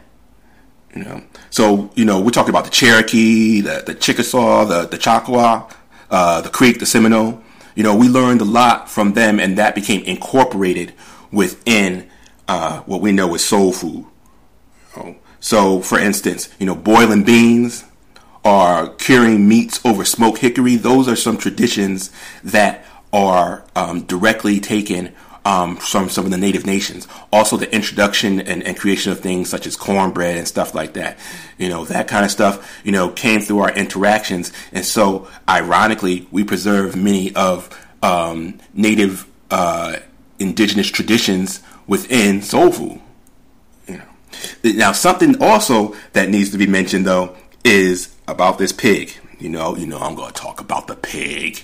You 0.95 1.03
know, 1.03 1.23
so 1.49 1.91
you 1.95 2.05
know 2.05 2.19
we're 2.19 2.31
talking 2.31 2.49
about 2.49 2.65
the 2.65 2.71
Cherokee, 2.71 3.61
the 3.61 3.83
the 3.85 3.93
Chickasaw, 3.93 4.65
the 4.65 4.87
the 4.87 4.97
Choctaw, 4.97 5.69
uh, 6.09 6.41
the 6.41 6.49
Creek, 6.49 6.79
the 6.79 6.85
Seminole. 6.85 7.43
You 7.75 7.83
know, 7.83 7.95
we 7.95 8.09
learned 8.09 8.41
a 8.41 8.45
lot 8.45 8.89
from 8.89 9.13
them, 9.13 9.39
and 9.39 9.57
that 9.57 9.75
became 9.75 10.03
incorporated 10.03 10.93
within 11.31 12.09
uh, 12.47 12.81
what 12.81 13.01
we 13.01 13.11
know 13.11 13.35
as 13.35 13.43
soul 13.43 13.71
food. 13.71 14.05
You 14.95 15.03
know? 15.03 15.15
So, 15.39 15.81
for 15.81 15.99
instance, 15.99 16.49
you 16.59 16.65
know, 16.65 16.75
boiling 16.75 17.23
beans 17.23 17.85
or 18.43 18.89
curing 18.95 19.47
meats 19.47 19.79
over 19.85 20.05
smoked 20.05 20.39
hickory. 20.39 20.75
Those 20.75 21.07
are 21.07 21.15
some 21.15 21.37
traditions 21.37 22.11
that 22.43 22.83
are 23.13 23.65
um, 23.75 24.03
directly 24.03 24.59
taken 24.59 25.13
um, 25.47 25.77
from 25.77 26.09
some 26.09 26.25
of 26.25 26.31
the 26.31 26.37
native 26.37 26.65
nations. 26.65 27.07
Also, 27.31 27.55
the 27.55 27.73
introduction 27.73 28.41
and, 28.41 28.61
and, 28.63 28.77
creation 28.77 29.13
of 29.13 29.21
things 29.21 29.49
such 29.49 29.65
as 29.65 29.77
cornbread 29.77 30.35
and 30.35 30.45
stuff 30.45 30.75
like 30.75 30.91
that. 30.93 31.17
You 31.57 31.69
know, 31.69 31.85
that 31.85 32.09
kind 32.09 32.25
of 32.25 32.31
stuff, 32.31 32.81
you 32.83 32.91
know, 32.91 33.09
came 33.09 33.39
through 33.39 33.59
our 33.59 33.71
interactions. 33.71 34.51
And 34.73 34.83
so, 34.83 35.29
ironically, 35.47 36.27
we 36.31 36.43
preserve 36.43 36.97
many 36.97 37.33
of 37.33 37.69
um, 38.03 38.59
native 38.73 39.25
uh, 39.49 39.95
indigenous 40.37 40.87
traditions 40.87 41.61
within 41.87 42.41
soul 42.41 42.73
food. 42.73 42.99
You 43.87 43.99
know. 43.99 44.73
Now, 44.75 44.91
something 44.91 45.41
also 45.41 45.95
that 46.11 46.29
needs 46.29 46.49
to 46.49 46.57
be 46.57 46.67
mentioned, 46.67 47.05
though, 47.05 47.37
is 47.63 48.13
about 48.27 48.57
this 48.57 48.73
pig. 48.73 49.13
You 49.39 49.47
know, 49.47 49.77
you 49.77 49.87
know, 49.87 49.99
I'm 49.99 50.15
going 50.15 50.33
to 50.33 50.41
talk 50.41 50.59
about 50.59 50.87
the 50.87 50.95
pig. 50.97 51.63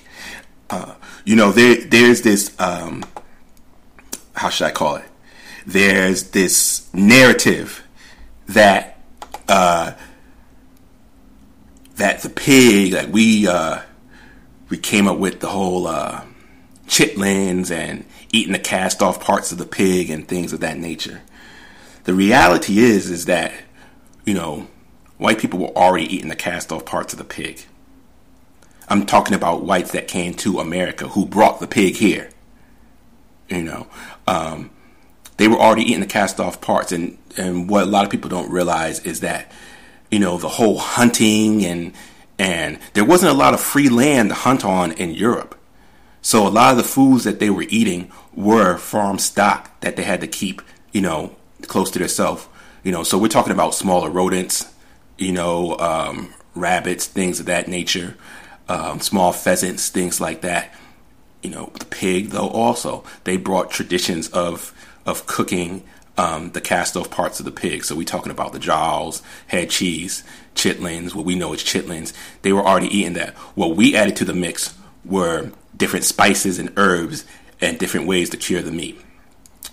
Uh, 0.70 0.96
you 1.26 1.36
know, 1.36 1.52
there, 1.52 1.76
there's 1.76 2.22
this 2.22 2.58
um, 2.62 3.04
how 4.34 4.50
should 4.50 4.68
I 4.68 4.72
call 4.72 4.98
it? 4.98 5.06
There's 5.66 6.32
this 6.32 6.94
narrative 6.94 7.84
that 8.48 9.00
uh, 9.48 9.94
that 11.96 12.22
the 12.22 12.30
pig, 12.30 12.94
like 12.94 13.12
we 13.12 13.48
uh, 13.48 13.82
we 14.70 14.78
came 14.78 15.08
up 15.08 15.18
with 15.18 15.40
the 15.40 15.50
whole 15.50 15.88
uh, 15.88 16.24
chitlins 16.88 17.72
and 17.72 18.06
eating 18.32 18.54
the 18.54 18.60
cast 18.60 19.02
off 19.02 19.20
parts 19.24 19.52
of 19.52 19.58
the 19.58 19.66
pig 19.66 20.10
and 20.10 20.28
things 20.28 20.54
of 20.54 20.60
that 20.62 20.78
nature. 20.78 21.22
The 22.04 22.14
reality 22.14 22.80
is 22.80 23.10
is 23.10 23.26
that 23.26 23.54
you 24.26 24.34
know 24.34 24.68
white 25.18 25.40
people 25.40 25.60
were 25.60 25.78
already 25.78 26.14
eating 26.14 26.30
the 26.30 26.36
cast 26.36 26.72
off 26.72 26.86
parts 26.86 27.14
of 27.14 27.20
the 27.20 27.26
pig. 27.26 27.64
I'm 28.90 29.06
talking 29.06 29.34
about 29.34 29.64
whites 29.64 29.92
that 29.94 30.08
came 30.10 30.34
to 30.36 30.60
America 30.60 31.08
who 31.10 31.26
brought 31.26 31.60
the 31.60 31.68
pig 31.68 31.96
here. 31.96 32.30
You 33.50 33.64
know, 33.64 33.88
um, 34.28 34.72
they 35.38 35.48
were 35.48 35.58
already 35.58 35.84
eating 35.84 36.00
the 36.00 36.06
cast 36.06 36.40
off 36.40 36.62
parts. 36.62 36.92
And, 36.92 37.18
and 37.38 37.70
what 37.70 37.84
a 37.84 37.88
lot 37.88 38.06
of 38.06 38.12
people 38.12 38.30
don't 38.30 38.52
realize 38.52 39.00
is 39.02 39.22
that, 39.22 39.52
you 40.12 40.20
know, 40.20 40.38
the 40.38 40.50
whole 40.50 40.78
hunting 40.78 41.66
and, 41.66 41.94
and 42.40 42.80
there 42.94 43.06
wasn't 43.06 43.32
a 43.32 43.38
lot 43.38 43.54
of 43.54 43.60
free 43.60 43.90
land 43.90 44.30
to 44.30 44.36
hunt 44.36 44.64
on 44.64 44.92
in 44.94 45.12
Europe. 45.12 45.58
So 46.22 46.48
a 46.48 46.50
lot 46.50 46.72
of 46.72 46.78
the 46.78 46.84
foods 46.84 47.26
that 47.26 47.40
they 47.40 47.50
were 47.50 47.66
eating 47.68 48.12
were 48.34 48.78
farm 48.78 49.20
stock 49.20 49.80
that 49.82 49.98
they 49.98 50.04
had 50.04 50.22
to 50.22 50.28
keep, 50.28 50.62
you 50.92 51.02
know, 51.02 51.36
close 51.64 51.92
to 51.92 52.00
themselves. 52.00 52.48
You 52.84 52.92
know, 52.92 53.04
so 53.04 53.18
we're 53.18 53.28
talking 53.28 53.54
about 53.54 53.76
smaller 53.76 54.10
rodents, 54.10 54.72
you 55.18 55.32
know, 55.32 55.78
um, 55.78 56.34
rabbits, 56.56 57.08
things 57.08 57.40
of 57.40 57.48
that 57.48 57.68
nature, 57.68 58.16
um, 58.70 59.00
small 59.00 59.34
pheasants, 59.34 59.90
things 59.90 60.22
like 60.22 60.42
that 60.42 60.74
you 61.44 61.50
know, 61.50 61.72
the 61.78 61.86
pig, 61.86 62.30
though, 62.30 62.50
also, 62.50 63.04
they 63.26 63.38
brought 63.38 63.70
traditions 63.70 64.30
of, 64.30 64.74
of 65.06 65.28
cooking 65.28 65.84
um, 66.18 66.52
the 66.52 66.62
cast 66.62 66.96
off 66.96 67.10
parts 67.12 67.40
of 67.40 67.46
the 67.46 67.52
pig. 67.52 67.84
So 67.84 67.96
we're 67.96 68.04
talking 68.06 68.32
about 68.32 68.54
the 68.54 68.60
jowls, 68.60 69.22
head 69.48 69.70
cheese, 69.70 70.24
chitlins, 70.56 71.14
what 71.14 71.26
we 71.26 71.36
know 71.36 71.54
as 71.54 71.64
chitlins. 71.64 72.14
They 72.44 72.54
were 72.54 72.66
already 72.66 72.88
eating 72.88 73.14
that. 73.14 73.34
What 73.56 73.76
we 73.76 73.96
added 73.96 74.16
to 74.18 74.26
the 74.26 74.34
mix 74.34 74.74
were 75.04 75.52
different 75.76 76.06
spices 76.06 76.60
and 76.60 76.72
herbs 76.78 77.26
and 77.60 77.80
different 77.80 78.08
ways 78.08 78.30
to 78.30 78.38
cure 78.38 78.62
the 78.62 78.72
meat. 78.72 79.00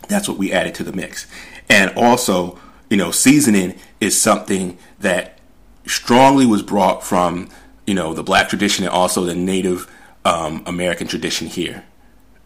That's 0.09 0.29
what 0.29 0.39
we 0.39 0.53
added 0.53 0.75
to 0.77 0.85
the 0.85 0.93
mix. 0.93 1.27
And 1.69 1.93
also, 1.97 2.59
you 2.89 2.97
know, 2.97 3.11
seasoning 3.11 3.79
is 4.01 4.21
something 4.21 4.79
that 4.99 5.39
strongly 5.87 6.47
was 6.47 6.63
brought 6.63 7.05
from, 7.05 7.49
you 7.87 7.95
know, 7.95 8.15
the 8.15 8.25
black 8.25 8.49
tradition 8.49 8.85
and 8.85 8.93
also 8.93 9.25
the 9.25 9.35
native 9.35 9.89
um, 10.25 10.63
American 10.67 11.07
tradition 11.07 11.47
here, 11.47 11.85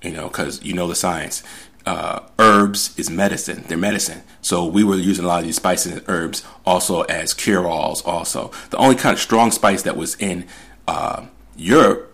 you 0.02 0.11
know, 0.11 0.28
because 0.28 0.62
you 0.62 0.73
know 0.75 0.88
the 0.88 0.95
science. 0.95 1.43
Uh, 1.87 2.21
herbs 2.38 2.99
is 2.99 3.11
medicine. 3.11 3.62
They're 3.69 3.76
medicine. 3.76 4.23
So 4.40 4.64
we 4.64 4.83
were 4.85 4.97
using 4.97 5.26
a 5.26 5.28
lot 5.28 5.40
of 5.40 5.45
these 5.45 5.57
spices 5.57 5.93
and 5.93 6.04
herbs 6.09 6.43
also 6.64 7.02
as 7.02 7.35
cure-alls. 7.35 8.00
Also, 8.02 8.50
the 8.71 8.78
only 8.78 8.97
kind 8.97 9.12
of 9.12 9.21
strong 9.21 9.50
spice 9.50 9.83
that 9.83 9.95
was 9.95 10.14
in 10.14 10.47
uh, 10.88 11.26
Europe 11.57 12.11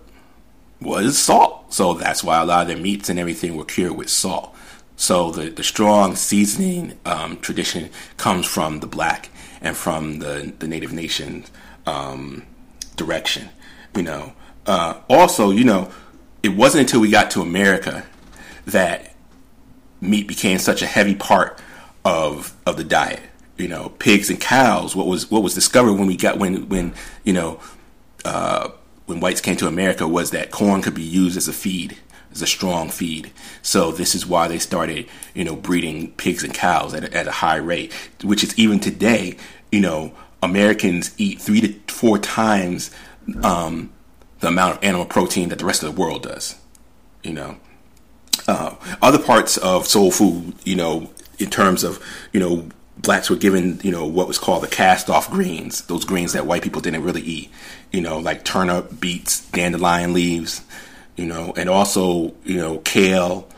was 0.81 1.17
salt. 1.17 1.73
So 1.73 1.95
that's 1.95 2.25
why 2.25 2.40
a 2.40 2.45
lot 2.45 2.62
of 2.62 2.69
their 2.69 2.76
meats 2.76 3.09
and 3.09 3.19
everything 3.19 3.57
were 3.57 3.64
cured 3.64 3.97
with 3.97 4.11
salt. 4.11 4.55
So 4.97 5.31
the, 5.31 5.50
the 5.50 5.62
strong 5.62 6.17
seasoning 6.17 6.99
um, 7.05 7.38
tradition 7.38 7.90
comes 8.17 8.47
from 8.47 8.81
the 8.81 8.87
black 8.87 9.31
and 9.61 9.76
from 9.76 10.19
the, 10.19 10.52
the 10.59 10.67
native 10.67 10.93
nation 10.93 11.45
um, 11.87 12.45
direction, 12.97 13.50
you 13.95 14.02
know. 14.02 14.33
Uh, 14.67 15.00
also, 15.09 15.50
you 15.50 15.64
know, 15.64 15.90
it 16.43 16.50
wasn't 16.50 16.83
until 16.83 17.00
we 17.00 17.11
got 17.11 17.31
to 17.33 17.43
America 17.43 18.07
that 18.67 19.14
meat 20.00 20.26
became 20.26 20.59
such 20.59 20.83
a 20.83 20.87
heavy 20.87 21.14
part 21.14 21.61
of 22.05 22.55
of 22.67 22.76
the 22.76 22.85
diet. 22.85 23.21
You 23.57 23.69
know, 23.69 23.90
pigs 23.99 24.31
and 24.31 24.40
cows. 24.40 24.97
What 24.97 25.07
was 25.07 25.31
what 25.31 25.43
was 25.43 25.55
discovered 25.55 25.95
when 25.95 26.07
we 26.07 26.17
got 26.17 26.38
when 26.38 26.69
when 26.69 26.95
you 27.25 27.33
know 27.33 27.61
uh, 28.25 28.71
when 29.07 29.21
whites 29.21 29.40
came 29.40 29.57
to 29.57 29.67
America 29.67 30.09
was 30.09 30.31
that 30.31 30.50
corn 30.50 30.83
could 30.83 30.95
be 30.95 31.02
used 31.02 31.37
as 31.37 31.49
a 31.49 31.52
feed, 31.52 31.99
as 32.33 32.40
a 32.40 32.47
strong 32.47 32.88
feed. 32.88 33.31
So 33.61 33.93
this 33.93 34.14
is 34.14 34.26
why 34.26 34.49
they 34.49 34.59
started 34.59 35.09
you 35.35 35.45
know 35.45 35.57
breeding 35.57 36.12
pigs 36.12 36.43
and 36.43 36.55
cows 36.55 36.95
at 36.95 37.05
a, 37.05 37.14
at 37.14 37.29
a 37.29 37.33
high 37.33 37.57
rate, 37.57 37.93
which 38.23 38.43
is 38.43 38.59
even 38.59 38.81
today. 38.81 39.37
You 39.71 39.81
know, 39.81 40.14
Americans 40.43 41.14
eat 41.19 41.40
three 41.40 41.61
to 41.61 41.93
four 41.93 42.19
times. 42.19 42.90
Um, 43.45 43.93
the 44.40 44.49
amount 44.49 44.76
of 44.76 44.85
animal 44.85 45.06
protein 45.06 45.49
that 45.50 45.59
the 45.59 45.64
rest 45.64 45.82
of 45.82 45.94
the 45.94 46.00
world 46.00 46.23
does. 46.23 46.56
You 47.23 47.35
know, 47.35 47.56
uh, 48.49 48.75
other 49.02 49.18
parts 49.18 49.56
of 49.59 49.87
soul 49.87 50.11
food, 50.11 50.54
you 50.64 50.76
know, 50.76 51.11
in 51.38 51.50
terms 51.50 51.85
of 51.85 52.02
you 52.32 52.40
know 52.40 52.68
blacks 52.99 53.30
were 53.30 53.37
given 53.37 53.80
you 53.82 53.90
know 53.90 54.06
what 54.06 54.28
was 54.28 54.38
called 54.38 54.62
the 54.62 54.68
cast 54.68 55.09
off 55.09 55.30
greens 55.30 55.82
those 55.87 56.04
greens 56.04 56.35
that 56.35 56.47
white 56.47 56.62
people 56.62 56.80
didn't 56.82 57.02
really 57.02 57.23
eat 57.23 57.50
you 57.92 58.00
know 58.00 58.18
like 58.18 58.44
turnip 58.44 59.00
beets 59.00 59.49
dandelion 59.50 60.12
leaves 60.12 60.62
you 61.16 61.25
know 61.25 61.52
and 61.56 61.68
also 61.68 62.35
you 62.44 62.56
know 62.56 62.78
kale 62.78 63.49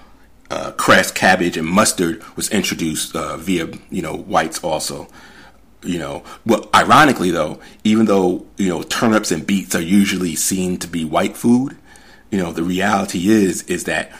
uh, 0.50 0.70
cress 0.72 1.10
cabbage 1.10 1.56
and 1.56 1.66
mustard 1.66 2.22
was 2.36 2.50
introduced 2.50 3.16
uh, 3.16 3.36
via 3.36 3.66
you 3.90 4.02
know 4.02 4.14
whites 4.14 4.62
also 4.62 5.08
you 5.82 5.98
know, 5.98 6.22
well, 6.46 6.68
ironically 6.74 7.30
though, 7.30 7.60
even 7.84 8.06
though 8.06 8.46
you 8.56 8.68
know 8.68 8.82
turnips 8.82 9.30
and 9.30 9.46
beets 9.46 9.74
are 9.74 9.82
usually 9.82 10.34
seen 10.34 10.78
to 10.78 10.86
be 10.86 11.04
white 11.04 11.36
food, 11.36 11.76
you 12.30 12.38
know, 12.38 12.52
the 12.52 12.62
reality 12.62 13.28
is 13.28 13.62
is 13.64 13.84
that 13.84 14.10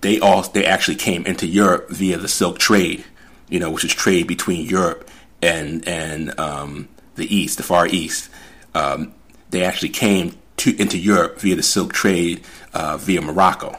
they 0.00 0.18
all 0.18 0.42
they 0.42 0.64
actually 0.64 0.96
came 0.96 1.24
into 1.26 1.46
Europe 1.46 1.90
via 1.90 2.18
the 2.18 2.28
silk 2.28 2.58
trade, 2.58 3.04
you 3.48 3.60
know, 3.60 3.70
which 3.70 3.84
is 3.84 3.92
trade 3.92 4.26
between 4.26 4.66
Europe 4.66 5.08
and 5.42 5.86
and 5.86 6.38
um, 6.38 6.88
the 7.16 7.34
East, 7.34 7.58
the 7.58 7.62
Far 7.62 7.86
East. 7.86 8.30
Um, 8.74 9.14
they 9.50 9.64
actually 9.64 9.90
came 9.90 10.36
to 10.58 10.80
into 10.80 10.98
Europe 10.98 11.38
via 11.40 11.54
the 11.54 11.62
silk 11.62 11.92
trade 11.92 12.42
uh, 12.72 12.96
via 12.96 13.20
Morocco, 13.20 13.78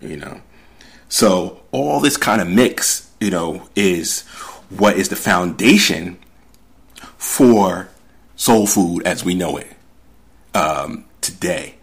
you 0.00 0.16
know. 0.16 0.40
So 1.08 1.62
all 1.72 2.00
this 2.00 2.16
kind 2.16 2.40
of 2.40 2.48
mix, 2.48 3.10
you 3.20 3.30
know, 3.30 3.68
is 3.76 4.22
what 4.70 4.96
is 4.96 5.08
the 5.08 5.16
foundation 5.16 6.18
for 7.16 7.88
soul 8.36 8.66
food 8.66 9.06
as 9.06 9.24
we 9.24 9.34
know 9.34 9.56
it 9.56 9.72
um, 10.54 11.04
today. 11.20 11.76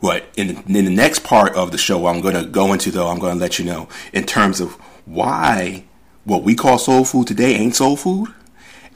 But 0.00 0.24
in, 0.36 0.62
in 0.74 0.84
the 0.84 0.90
next 0.90 1.24
part 1.24 1.54
of 1.54 1.72
the 1.72 1.78
show, 1.78 2.06
I'm 2.06 2.20
going 2.20 2.34
to 2.34 2.46
go 2.46 2.72
into 2.72 2.90
though, 2.90 3.08
I'm 3.08 3.18
going 3.18 3.34
to 3.34 3.40
let 3.40 3.58
you 3.58 3.64
know 3.64 3.88
in 4.12 4.24
terms 4.24 4.60
of 4.60 4.72
why 5.04 5.84
what 6.24 6.42
we 6.42 6.54
call 6.54 6.78
soul 6.78 7.04
food 7.04 7.26
today 7.26 7.54
ain't 7.54 7.76
soul 7.76 7.96
food, 7.96 8.32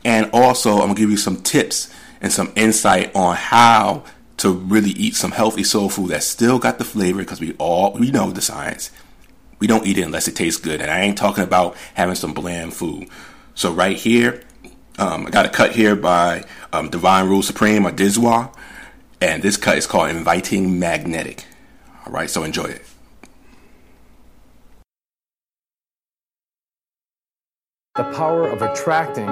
And 0.04 0.30
also, 0.32 0.74
I'm 0.74 0.80
gonna 0.80 0.94
give 0.94 1.10
you 1.10 1.16
some 1.16 1.38
tips 1.38 1.92
and 2.20 2.30
some 2.30 2.52
insight 2.56 3.14
on 3.16 3.36
how 3.36 4.04
to 4.38 4.52
really 4.52 4.90
eat 4.90 5.16
some 5.16 5.30
healthy 5.30 5.64
soul 5.64 5.88
food 5.88 6.10
that 6.10 6.22
still 6.22 6.58
got 6.58 6.78
the 6.78 6.84
flavor 6.84 7.20
because 7.20 7.40
we 7.40 7.54
all 7.58 7.92
we 7.94 8.10
know 8.10 8.30
the 8.30 8.42
science. 8.42 8.90
We 9.58 9.66
don't 9.66 9.86
eat 9.86 9.98
it 9.98 10.02
unless 10.02 10.28
it 10.28 10.36
tastes 10.36 10.60
good. 10.60 10.80
And 10.80 10.90
I 10.90 11.00
ain't 11.00 11.16
talking 11.16 11.44
about 11.44 11.76
having 11.94 12.16
some 12.16 12.34
bland 12.34 12.74
food. 12.74 13.08
So 13.54 13.72
right 13.72 13.96
here, 13.96 14.42
um, 14.98 15.26
I 15.26 15.30
got 15.30 15.46
a 15.46 15.48
cut 15.48 15.72
here 15.72 15.96
by 15.96 16.44
um, 16.72 16.88
Divine 16.88 17.28
Rule 17.28 17.42
Supreme 17.42 17.86
or 17.86 17.90
Dizwa. 17.90 18.54
And 19.20 19.42
this 19.42 19.56
cut 19.56 19.78
is 19.78 19.86
called 19.86 20.10
Inviting 20.10 20.78
Magnetic. 20.78 21.46
All 22.06 22.12
right, 22.12 22.28
so 22.28 22.44
enjoy 22.44 22.64
it. 22.64 22.82
The 27.94 28.04
power 28.12 28.48
of 28.48 28.60
attracting 28.60 29.26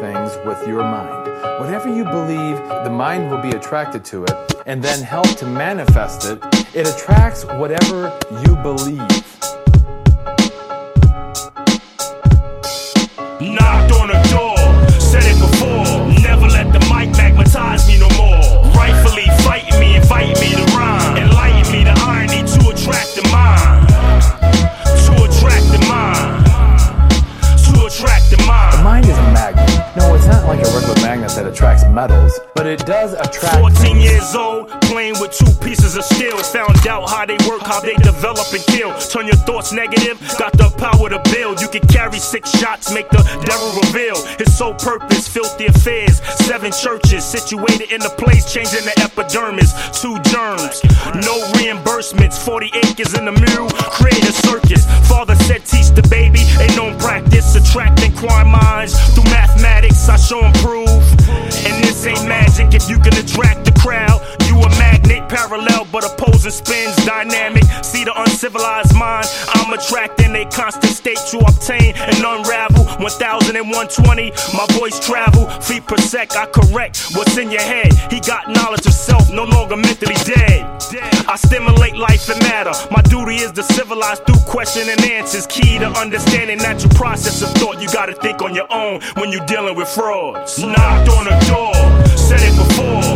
things 0.00 0.36
with 0.44 0.66
your 0.66 0.82
mind. 0.82 1.26
Whatever 1.60 1.94
you 1.94 2.04
believe, 2.04 2.56
the 2.84 2.90
mind 2.90 3.30
will 3.30 3.40
be 3.40 3.50
attracted 3.50 4.04
to 4.06 4.24
it 4.24 4.54
and 4.66 4.82
then 4.82 5.02
help 5.02 5.28
to 5.36 5.46
manifest 5.46 6.26
it. 6.26 6.38
It 6.74 6.88
attracts 6.88 7.44
whatever 7.44 8.18
you 8.46 8.56
believe. 8.56 9.45
No, 30.56 30.62
it's 30.62 30.72
not 30.72 30.88
like 30.88 30.98
a 30.98 31.02
regular 31.04 31.28
that 31.28 31.46
attracts 31.46 31.84
metals, 31.84 32.40
but 32.54 32.66
it 32.66 32.86
does 32.86 33.12
attract 33.12 33.60
14 33.60 33.76
things. 33.76 34.04
years 34.04 34.34
old, 34.34 34.70
playing 34.82 35.14
with 35.20 35.32
two 35.32 35.52
pieces 35.60 35.96
of 35.96 36.04
steel. 36.04 36.36
Found 36.38 36.86
out 36.86 37.10
how 37.10 37.26
they 37.26 37.36
work, 37.48 37.60
how 37.60 37.80
they 37.80 37.94
develop 37.96 38.46
and 38.52 38.64
kill. 38.66 38.96
Turn 38.98 39.26
your 39.26 39.36
thoughts 39.36 39.72
negative, 39.72 40.16
got 40.38 40.52
the 40.56 40.70
power 40.78 41.10
to 41.10 41.20
build. 41.32 41.60
You 41.60 41.68
can 41.68 41.86
carry 41.88 42.18
six 42.18 42.50
shots, 42.58 42.92
make 42.92 43.08
the 43.10 43.20
devil 43.44 43.68
reveal 43.84 44.16
his 44.38 44.56
sole 44.56 44.74
purpose. 44.74 45.28
Filthy 45.28 45.66
affairs, 45.66 46.20
seven 46.46 46.72
churches 46.72 47.24
situated 47.24 47.92
in 47.92 48.00
the 48.00 48.12
place, 48.16 48.50
changing 48.50 48.84
the 48.84 48.94
epidermis. 49.00 49.72
Two 50.00 50.16
germs, 50.32 50.80
no 51.20 51.36
reimbursements. 51.60 52.38
40 52.40 52.70
acres 52.84 53.12
in 53.12 53.26
the 53.26 53.32
mule, 53.32 53.68
create 53.92 54.24
a 54.24 54.32
circus. 54.32 54.86
Father 55.08 55.34
said, 55.44 55.66
teach 55.66 55.90
the 55.90 56.06
baby, 56.08 56.40
ain't 56.60 56.76
no 56.76 56.96
practice. 56.98 57.55
Crime 57.76 58.48
minds 58.48 58.98
through 59.12 59.24
mathematics. 59.24 60.08
I 60.08 60.16
show 60.16 60.40
'em 60.40 60.52
proof. 60.64 60.88
And 60.88 61.84
this 61.84 62.06
ain't 62.06 62.26
magic 62.26 62.72
if 62.72 62.88
you 62.88 62.98
can 62.98 63.14
attract 63.14 63.66
the 63.66 63.75
a 64.96 65.08
magnet, 65.08 65.28
parallel 65.28 65.86
but 65.92 66.04
opposing 66.04 66.50
spins, 66.50 66.96
dynamic. 67.04 67.64
See 67.82 68.04
the 68.04 68.12
uncivilized 68.20 68.94
mind. 68.94 69.26
I'm 69.48 69.72
attracting 69.72 70.34
a 70.34 70.44
constant 70.50 70.92
state 70.92 71.18
to 71.30 71.38
obtain 71.38 71.94
and 71.96 72.16
unravel. 72.16 72.84
100120, 73.02 74.32
my 74.54 74.66
voice 74.78 74.98
travel. 75.00 75.48
Feet 75.60 75.86
per 75.86 75.96
sec, 75.98 76.36
I 76.36 76.46
correct 76.46 77.12
what's 77.14 77.36
in 77.36 77.50
your 77.50 77.62
head. 77.62 77.92
He 78.10 78.20
got 78.20 78.48
knowledge 78.48 78.86
of 78.86 78.92
self, 78.92 79.30
no 79.30 79.44
longer 79.44 79.76
mentally 79.76 80.16
dead. 80.24 80.64
I 81.28 81.36
stimulate 81.36 81.96
life 81.96 82.28
and 82.28 82.40
matter. 82.40 82.72
My 82.90 83.02
duty 83.02 83.36
is 83.36 83.52
to 83.52 83.62
civilize 83.62 84.20
through 84.20 84.40
question 84.46 84.88
and 84.88 85.00
answers. 85.00 85.46
Key 85.46 85.78
to 85.78 85.88
understanding 85.88 86.58
natural 86.58 86.94
process 86.94 87.42
of 87.42 87.50
thought. 87.58 87.80
You 87.80 87.88
gotta 87.88 88.14
think 88.14 88.42
on 88.42 88.54
your 88.54 88.70
own 88.72 89.00
when 89.16 89.32
you're 89.32 89.46
dealing 89.46 89.76
with 89.76 89.88
frauds. 89.88 90.58
Knocked 90.62 91.08
on 91.10 91.24
the 91.24 91.36
door, 91.48 91.74
said 92.16 92.40
it 92.40 92.54
before. 92.56 93.15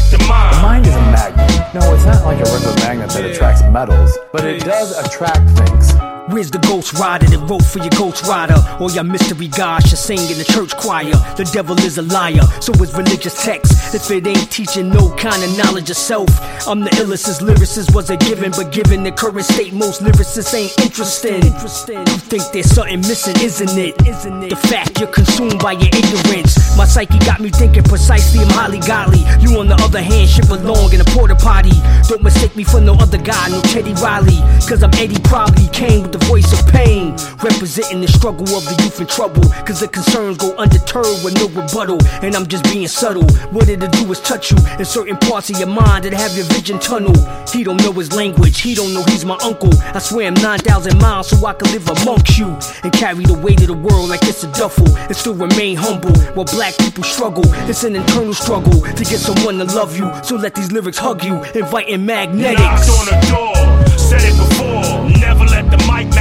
Attract 0.00 0.10
the 0.10 0.18
The 0.18 0.28
mind. 0.28 0.62
mind 0.62 0.86
is 0.86 0.94
a 0.94 1.00
magnet. 1.00 1.74
No, 1.74 1.94
it's 1.94 2.04
not 2.04 2.24
like 2.24 2.38
a 2.40 2.44
regular 2.44 2.74
magnet 2.76 3.10
that 3.10 3.24
attracts 3.24 3.62
metals, 3.64 4.16
but 4.32 4.44
it 4.44 4.62
does 4.64 4.96
attract 4.98 5.48
things. 5.58 6.09
Where's 6.30 6.50
the 6.50 6.58
ghost 6.58 6.92
rider 6.94 7.26
that 7.26 7.42
wrote 7.50 7.64
for 7.64 7.80
your 7.80 7.90
ghost 7.98 8.24
rider? 8.24 8.54
Or 8.78 8.88
your 8.90 9.02
mystery 9.02 9.48
gods 9.48 9.88
should 9.88 9.98
sing 9.98 10.22
in 10.30 10.38
the 10.38 10.44
church 10.44 10.70
choir. 10.76 11.10
The 11.34 11.42
devil 11.52 11.76
is 11.80 11.98
a 11.98 12.02
liar, 12.02 12.46
so 12.60 12.72
is 12.74 12.94
religious 12.94 13.42
text. 13.42 13.92
If 13.92 14.08
it 14.12 14.24
ain't 14.26 14.48
teaching 14.50 14.90
no 14.90 15.10
kind 15.16 15.42
of 15.42 15.50
knowledge 15.58 15.90
of 15.90 15.96
self, 15.96 16.30
I'm 16.68 16.80
the 16.80 16.90
illest 17.02 17.26
as 17.26 17.40
lyricist 17.40 17.92
was 17.94 18.10
a 18.10 18.16
given, 18.16 18.52
but 18.52 18.70
given 18.70 19.02
the 19.02 19.10
current 19.10 19.44
state, 19.44 19.72
most 19.74 20.02
lyricists 20.02 20.54
ain't 20.54 20.70
interested. 20.78 21.42
You 21.42 22.18
think 22.30 22.44
there's 22.52 22.70
something 22.70 23.00
missing, 23.00 23.34
isn't 23.42 23.76
it? 23.76 23.98
Isn't 24.06 24.44
it? 24.44 24.50
The 24.50 24.62
fact 24.70 25.00
you're 25.00 25.10
consumed 25.10 25.58
by 25.58 25.72
your 25.72 25.90
ignorance. 25.90 26.54
My 26.78 26.84
psyche 26.84 27.18
got 27.26 27.40
me 27.40 27.50
thinking 27.50 27.82
precisely, 27.82 28.44
I'm 28.44 28.50
highly 28.50 28.78
godly. 28.78 29.26
You, 29.42 29.58
on 29.58 29.66
the 29.66 29.78
other 29.82 30.00
hand, 30.00 30.30
should 30.30 30.46
belong 30.46 30.94
in 30.94 31.00
a 31.00 31.08
porta 31.10 31.34
potty. 31.34 31.74
Don't 32.06 32.22
mistake 32.22 32.54
me 32.54 32.62
for 32.62 32.80
no 32.80 32.94
other 32.94 33.18
guy, 33.18 33.48
no 33.50 33.60
Teddy 33.62 33.94
Riley. 33.94 34.38
Cause 34.70 34.84
I'm 34.84 34.94
Eddie 34.94 35.18
probably 35.24 35.66
came 35.74 36.02
with 36.02 36.12
the 36.12 36.19
voice 36.26 36.52
of 36.52 36.66
pain. 36.68 37.12
Representing 37.42 38.00
the 38.00 38.08
struggle 38.08 38.48
of 38.56 38.64
the 38.64 38.76
youth 38.82 39.00
in 39.00 39.06
trouble. 39.06 39.42
Cause 39.64 39.80
the 39.80 39.88
concerns 39.88 40.36
go 40.36 40.54
undeterred 40.56 41.18
with 41.24 41.34
no 41.36 41.48
rebuttal. 41.48 41.98
And 42.22 42.34
I'm 42.34 42.46
just 42.46 42.64
being 42.64 42.88
subtle. 42.88 43.26
What 43.50 43.68
it'll 43.68 43.88
do 43.88 44.10
is 44.10 44.20
touch 44.20 44.50
you 44.50 44.58
in 44.78 44.84
certain 44.84 45.16
parts 45.16 45.50
of 45.50 45.58
your 45.58 45.68
mind 45.68 46.04
that 46.04 46.12
have 46.12 46.36
your 46.36 46.46
vision 46.46 46.78
tunnel. 46.78 47.14
He 47.50 47.64
don't 47.64 47.80
know 47.82 47.92
his 47.92 48.12
language, 48.12 48.60
he 48.60 48.74
don't 48.74 48.92
know 48.94 49.02
he's 49.04 49.24
my 49.24 49.38
uncle. 49.42 49.70
I 49.94 49.98
swear 49.98 50.26
I'm 50.26 50.34
9,000 50.34 50.98
miles 50.98 51.28
so 51.28 51.46
I 51.46 51.54
can 51.54 51.70
live 51.72 51.88
amongst 51.88 52.38
you. 52.38 52.48
And 52.82 52.92
carry 52.92 53.24
the 53.24 53.34
weight 53.34 53.60
of 53.62 53.68
the 53.68 53.74
world 53.74 54.08
like 54.08 54.22
it's 54.24 54.44
a 54.44 54.52
duffel. 54.52 54.88
And 54.96 55.16
still 55.16 55.34
remain 55.34 55.76
humble 55.76 56.12
while 56.34 56.46
black 56.46 56.76
people 56.78 57.04
struggle. 57.04 57.44
It's 57.68 57.84
an 57.84 57.96
internal 57.96 58.34
struggle 58.34 58.80
to 58.80 59.04
get 59.04 59.18
someone 59.18 59.58
to 59.58 59.64
love 59.64 59.96
you. 59.96 60.10
So 60.22 60.36
let 60.36 60.54
these 60.54 60.72
lyrics 60.72 60.98
hug 60.98 61.24
you, 61.24 61.42
inviting 61.54 62.04
magnetics. 62.06 62.60
Knocked 62.60 62.90
on 62.90 63.06
the 63.06 63.26
door, 63.30 63.98
said 63.98 64.20
it 64.22 64.36
before. 64.36 64.79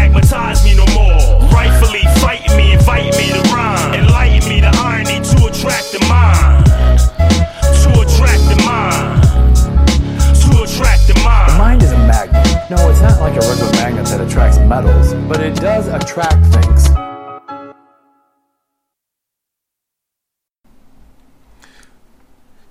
Never 0.10 0.26
let 0.26 0.30
the 0.30 0.38
mic 0.40 0.64
me 0.64 0.76
no 0.76 0.86
more. 0.96 1.50
Rightfully 1.50 2.02
fighting 2.20 2.58
me, 2.58 2.74
inviting 2.74 3.16
me 3.18 3.30
to 3.32 3.42
rhyme. 3.54 3.94
Enlighten 3.94 4.50
me 4.50 4.62
to 4.62 4.72
irony 4.74 5.20
to 5.22 5.46
attract 5.46 5.92
the 5.92 6.04
mind. 6.10 6.66
To 6.66 7.90
attract 8.02 8.44
the 8.50 8.62
mind. 8.66 9.24
To 9.56 10.64
attract 10.64 11.08
the 11.08 11.14
The 11.14 11.22
mind. 11.24 11.58
mind 11.58 11.84
is 11.84 11.92
a 11.92 11.98
magnet. 11.98 12.70
No, 12.72 12.90
it's 12.90 13.02
not 13.02 13.20
like 13.20 13.36
a 13.36 13.40
regular 13.48 13.72
magnet 13.74 14.06
that 14.08 14.22
attracts 14.22 14.58
metals, 14.60 15.14
but 15.28 15.42
it 15.42 15.56
does 15.56 15.88
attract 15.88 16.44
things. 16.48 16.90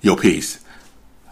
Yo, 0.01 0.17
peace. 0.17 0.65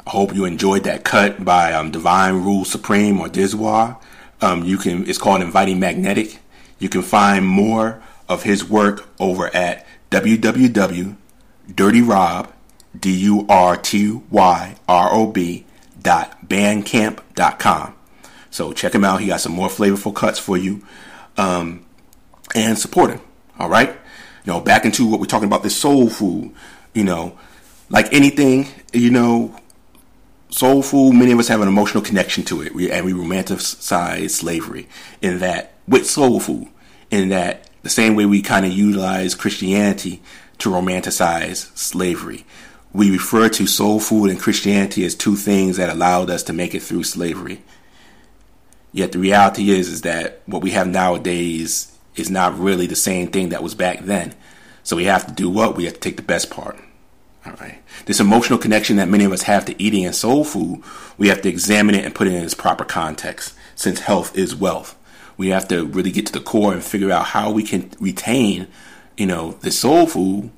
I 0.07 0.11
hope 0.11 0.35
you 0.35 0.45
enjoyed 0.45 0.85
that 0.85 1.03
cut 1.05 1.45
by 1.45 1.73
um, 1.73 1.91
Divine 1.91 2.35
Rule 2.45 2.65
Supreme 2.65 3.19
or 3.21 3.27
Dizwa. 3.29 4.01
Um, 4.47 4.63
you 4.63 4.79
can. 4.79 5.09
It's 5.09 5.19
called 5.19 5.43
Inviting 5.43 5.81
Magnetic. 5.81 6.39
You 6.79 6.89
can 6.89 7.03
find 7.03 7.45
more 7.45 8.01
of 8.29 8.45
his 8.45 8.65
work 8.65 9.09
over 9.19 9.53
at 9.53 9.85
www.durtyrob, 10.13 12.53
d 13.01 13.11
u 13.11 13.45
r 13.49 13.77
t 13.77 14.21
y 14.31 14.77
r 14.89 15.13
o 15.13 15.27
b 15.27 15.67
dot. 16.01 16.39
So 18.51 18.73
check 18.73 18.95
him 18.95 19.05
out. 19.05 19.21
He 19.21 19.27
got 19.27 19.41
some 19.41 19.53
more 19.53 19.69
flavorful 19.69 20.15
cuts 20.15 20.39
for 20.39 20.57
you, 20.57 20.87
um, 21.37 21.85
and 22.55 22.79
support 22.79 23.11
him. 23.11 23.21
All 23.59 23.69
right. 23.69 23.89
You 23.89 24.53
know, 24.53 24.61
back 24.61 24.85
into 24.85 25.11
what 25.11 25.19
we're 25.19 25.27
talking 25.27 25.49
about. 25.49 25.65
This 25.65 25.77
soul 25.77 26.09
food. 26.09 26.55
You 26.95 27.03
know, 27.03 27.37
like 27.91 28.13
anything. 28.13 28.69
You 28.93 29.11
know, 29.11 29.57
soul 30.49 30.83
food, 30.83 31.15
many 31.15 31.33
of 31.33 31.39
us 31.39 31.49
have 31.49 31.61
an 31.61 31.69
emotional 31.69 32.03
connection 32.03 32.45
to 32.45 32.63
it, 32.63 32.75
we, 32.75 32.91
and 32.91 33.05
we 33.05 33.13
romanticize 33.13 34.31
slavery 34.31 34.89
in 35.21 35.39
that 35.41 35.75
with 35.87 36.07
soul 36.07 36.41
food, 36.41 36.69
in 37.11 37.29
that 37.31 37.69
the 37.83 37.91
same 37.91 38.15
way 38.15 38.27
we 38.27 38.43
kind 38.43 38.67
of 38.67 38.73
utilize 38.73 39.35
Christianity 39.35 40.23
to 40.59 40.71
romanticize 40.71 41.77
slavery. 41.77 42.45
We 42.93 43.11
refer 43.11 43.49
to 43.51 43.67
soul 43.67 44.01
food 44.01 44.31
and 44.31 44.41
Christianity 44.41 45.05
as 45.05 45.15
two 45.15 45.37
things 45.37 45.77
that 45.77 45.91
allowed 45.91 46.31
us 46.31 46.43
to 46.45 46.53
make 46.53 46.75
it 46.75 46.83
through 46.83 47.05
slavery. 47.05 47.63
Yet 48.93 49.13
the 49.13 49.19
reality 49.19 49.71
is, 49.71 49.89
is 49.89 50.03
that 50.03 50.41
what 50.47 50.63
we 50.63 50.71
have 50.71 50.89
nowadays 50.89 51.93
is 52.15 52.31
not 52.31 52.59
really 52.59 52.87
the 52.87 52.97
same 52.97 53.29
thing 53.29 53.51
that 53.51 53.63
was 53.63 53.75
back 53.75 54.01
then. 54.01 54.35
So 54.83 54.97
we 54.97 55.05
have 55.05 55.27
to 55.27 55.33
do 55.33 55.51
what? 55.51 55.77
We 55.77 55.85
have 55.85 55.95
to 55.95 56.01
take 56.01 56.17
the 56.17 56.23
best 56.23 56.51
part. 56.51 56.79
All 57.47 57.53
right. 57.61 57.81
This 58.07 58.19
emotional 58.19 58.59
connection 58.59 58.97
that 58.97 59.09
many 59.09 59.25
of 59.25 59.33
us 59.33 59.43
have 59.43 59.65
to 59.67 59.83
eating 59.83 60.05
and 60.05 60.15
soul 60.15 60.45
food, 60.45 60.83
we 61.17 61.29
have 61.29 61.43
to 61.43 61.49
examine 61.49 61.95
it 61.95 62.05
and 62.05 62.15
put 62.15 62.27
it 62.27 62.33
in 62.33 62.43
its 62.43 62.55
proper 62.55 62.85
context. 62.85 63.55
Since 63.77 64.01
health 64.01 64.37
is 64.37 64.57
wealth, 64.57 64.97
we 65.37 65.49
have 65.49 65.69
to 65.69 65.87
really 65.87 66.11
get 66.11 66.27
to 66.27 66.33
the 66.33 66.41
core 66.41 66.73
and 66.73 66.83
figure 66.83 67.11
out 67.11 67.27
how 67.27 67.51
we 67.51 67.63
can 67.63 67.91
retain, 68.01 68.67
you 69.17 69.27
know, 69.27 69.53
the 69.61 69.71
soul 69.71 70.07
food, 70.07 70.51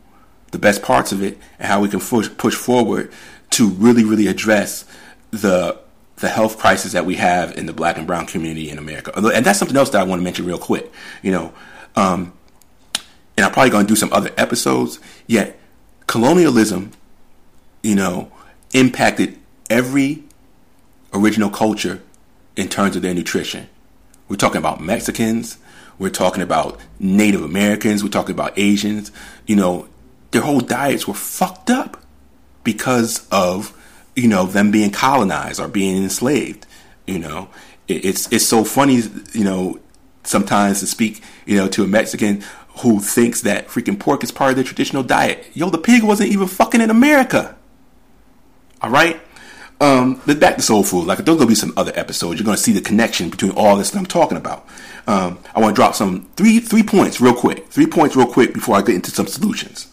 the 0.51 0.59
best 0.59 0.83
parts 0.83 1.13
of 1.13 1.23
it, 1.23 1.39
and 1.59 1.69
how 1.69 1.81
we 1.83 1.89
can 1.89 2.01
push 2.01 2.31
push 2.39 2.55
forward 2.55 3.13
to 3.51 3.69
really, 3.69 4.05
really 4.05 4.29
address 4.29 4.85
the 5.31 5.79
the 6.17 6.29
health 6.29 6.59
crisis 6.59 6.93
that 6.93 7.07
we 7.07 7.17
have 7.17 7.57
in 7.57 7.67
the 7.67 7.73
black 7.73 7.99
and 7.99 8.07
brown 8.07 8.27
community 8.27 8.71
in 8.71 8.79
America. 8.79 9.13
And 9.15 9.45
that's 9.45 9.59
something 9.59 9.77
else 9.77 9.91
that 9.91 10.01
I 10.01 10.05
want 10.05 10.21
to 10.21 10.25
mention 10.25 10.47
real 10.47 10.59
quick. 10.59 10.91
You 11.23 11.33
know, 11.33 11.55
um, 11.97 12.33
and 13.37 13.45
I'm 13.45 13.53
probably 13.53 13.71
going 13.71 13.87
to 13.87 13.89
do 13.89 13.97
some 13.97 14.13
other 14.13 14.31
episodes. 14.37 15.01
Yet, 15.27 15.59
colonialism, 16.09 16.91
you 17.85 17.95
know, 17.95 18.33
impacted 18.75 19.39
every 19.71 20.25
original 21.15 21.51
culture 21.51 22.03
in 22.57 22.69
terms 22.69 22.97
of 22.97 23.03
their 23.03 23.15
nutrition. 23.15 23.69
We're 24.29 24.37
talking 24.37 24.59
about 24.59 24.81
Mexicans. 24.81 25.59
We're 25.99 26.11
talking 26.11 26.43
about 26.43 26.81
Native 26.99 27.43
Americans. 27.43 28.03
We're 28.03 28.11
talking 28.11 28.35
about 28.35 28.59
Asians. 28.59 29.13
You 29.47 29.57
know, 29.57 29.89
their 30.33 30.43
whole 30.43 30.61
diets 30.61 31.07
were 31.07 31.15
fucked 31.15 31.71
up 31.71 32.03
because 32.65 33.27
of 33.31 33.75
you 34.17 34.29
know 34.29 34.47
them 34.47 34.71
being 34.71 34.91
colonized 34.91 35.61
or 35.61 35.69
being 35.69 36.03
enslaved. 36.03 36.67
You 37.07 37.21
know, 37.21 37.49
it's 37.87 38.31
it's 38.33 38.47
so 38.47 38.65
funny. 38.65 39.03
You 39.33 39.45
know, 39.45 39.81
sometimes 40.25 40.81
to 40.81 40.87
speak 40.87 41.23
you 41.47 41.57
know 41.57 41.69
to 41.69 41.85
a 41.85 41.87
Mexican 41.87 42.45
who 42.81 43.01
thinks 43.01 43.41
that 43.43 43.69
freaking 43.69 43.99
pork 43.99 44.23
is 44.23 44.31
part 44.31 44.51
of 44.51 44.57
their 44.57 44.65
traditional 44.65 45.03
diet. 45.03 45.47
Yo, 45.55 45.71
the 45.71 45.79
pig 45.79 46.03
wasn't 46.03 46.31
even 46.31 46.47
fucking 46.47 46.81
in 46.81 46.91
America. 46.91 47.57
All 48.81 48.91
right. 48.91 49.21
Um, 49.81 50.21
but 50.27 50.41
back 50.41 50.57
to 50.57 50.63
soul 50.63 50.83
food. 50.83 51.07
Like 51.07 51.19
there's 51.19 51.37
gonna 51.37 51.47
be 51.47 51.55
some 51.55 51.73
other 51.77 51.93
episodes. 51.95 52.39
You're 52.39 52.45
gonna 52.45 52.57
see 52.57 52.73
the 52.73 52.81
connection 52.81 53.31
between 53.31 53.53
all 53.53 53.77
this 53.77 53.91
that 53.91 53.99
I'm 53.99 54.07
talking 54.07 54.37
about. 54.37 54.67
Um, 55.07 55.39
I 55.55 55.61
want 55.61 55.75
to 55.75 55.79
drop 55.79 55.95
some 55.95 56.29
three 56.37 56.59
three 56.59 56.83
points 56.83 57.21
real 57.21 57.35
quick. 57.35 57.69
Three 57.69 57.87
points 57.87 58.17
real 58.17 58.27
quick 58.27 58.53
before 58.53 58.77
I 58.77 58.83
get 58.83 58.97
into 58.97 59.11
some 59.11 59.27
solutions. 59.27 59.89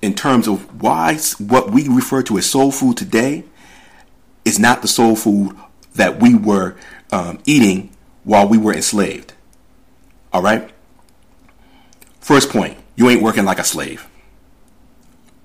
In 0.00 0.14
terms 0.14 0.46
of 0.46 0.80
why 0.80 1.16
what 1.38 1.70
we 1.70 1.88
refer 1.88 2.22
to 2.24 2.38
as 2.38 2.46
soul 2.48 2.70
food 2.70 2.96
today 2.96 3.44
is 4.44 4.58
not 4.58 4.82
the 4.82 4.88
soul 4.88 5.16
food 5.16 5.56
that 5.94 6.20
we 6.20 6.34
were 6.34 6.76
um, 7.10 7.40
eating 7.44 7.90
while 8.24 8.48
we 8.48 8.58
were 8.58 8.72
enslaved. 8.72 9.32
All 10.32 10.42
right. 10.42 10.71
First 12.22 12.48
point: 12.50 12.78
you 12.96 13.10
ain't 13.10 13.22
working 13.22 13.44
like 13.44 13.58
a 13.58 13.64
slave. 13.64 14.08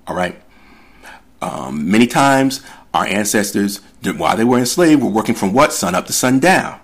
All 0.06 0.16
right. 0.16 0.40
Um, 1.42 1.90
many 1.90 2.06
times 2.06 2.62
our 2.94 3.04
ancestors, 3.04 3.80
while 4.02 4.36
they 4.36 4.44
were 4.44 4.58
enslaved, 4.58 5.02
were 5.02 5.10
working 5.10 5.34
from 5.34 5.52
what? 5.52 5.72
Sun 5.72 5.94
up 5.94 6.06
to 6.06 6.12
sun 6.12 6.38
down. 6.38 6.80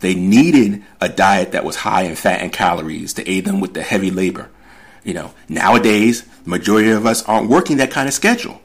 They 0.00 0.14
needed 0.14 0.82
a 1.00 1.08
diet 1.08 1.52
that 1.52 1.64
was 1.64 1.76
high 1.76 2.02
in 2.02 2.16
fat 2.16 2.40
and 2.40 2.52
calories 2.52 3.12
to 3.14 3.28
aid 3.30 3.44
them 3.44 3.60
with 3.60 3.74
the 3.74 3.82
heavy 3.82 4.10
labor. 4.10 4.48
You 5.04 5.14
know, 5.14 5.34
nowadays, 5.48 6.22
the 6.44 6.50
majority 6.50 6.90
of 6.90 7.04
us 7.06 7.22
aren't 7.24 7.50
working 7.50 7.76
that 7.76 7.90
kind 7.90 8.08
of 8.08 8.14
schedule. 8.14 8.60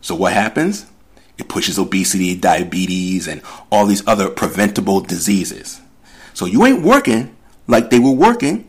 So 0.00 0.14
what 0.14 0.32
happens? 0.32 0.86
It 1.38 1.48
pushes 1.48 1.78
obesity, 1.78 2.36
diabetes, 2.36 3.26
and 3.26 3.40
all 3.70 3.86
these 3.86 4.06
other 4.06 4.28
preventable 4.28 5.00
diseases. 5.00 5.80
So 6.34 6.46
you 6.46 6.64
ain't 6.66 6.82
working 6.82 7.34
like 7.66 7.90
they 7.90 7.98
were 7.98 8.12
working 8.12 8.68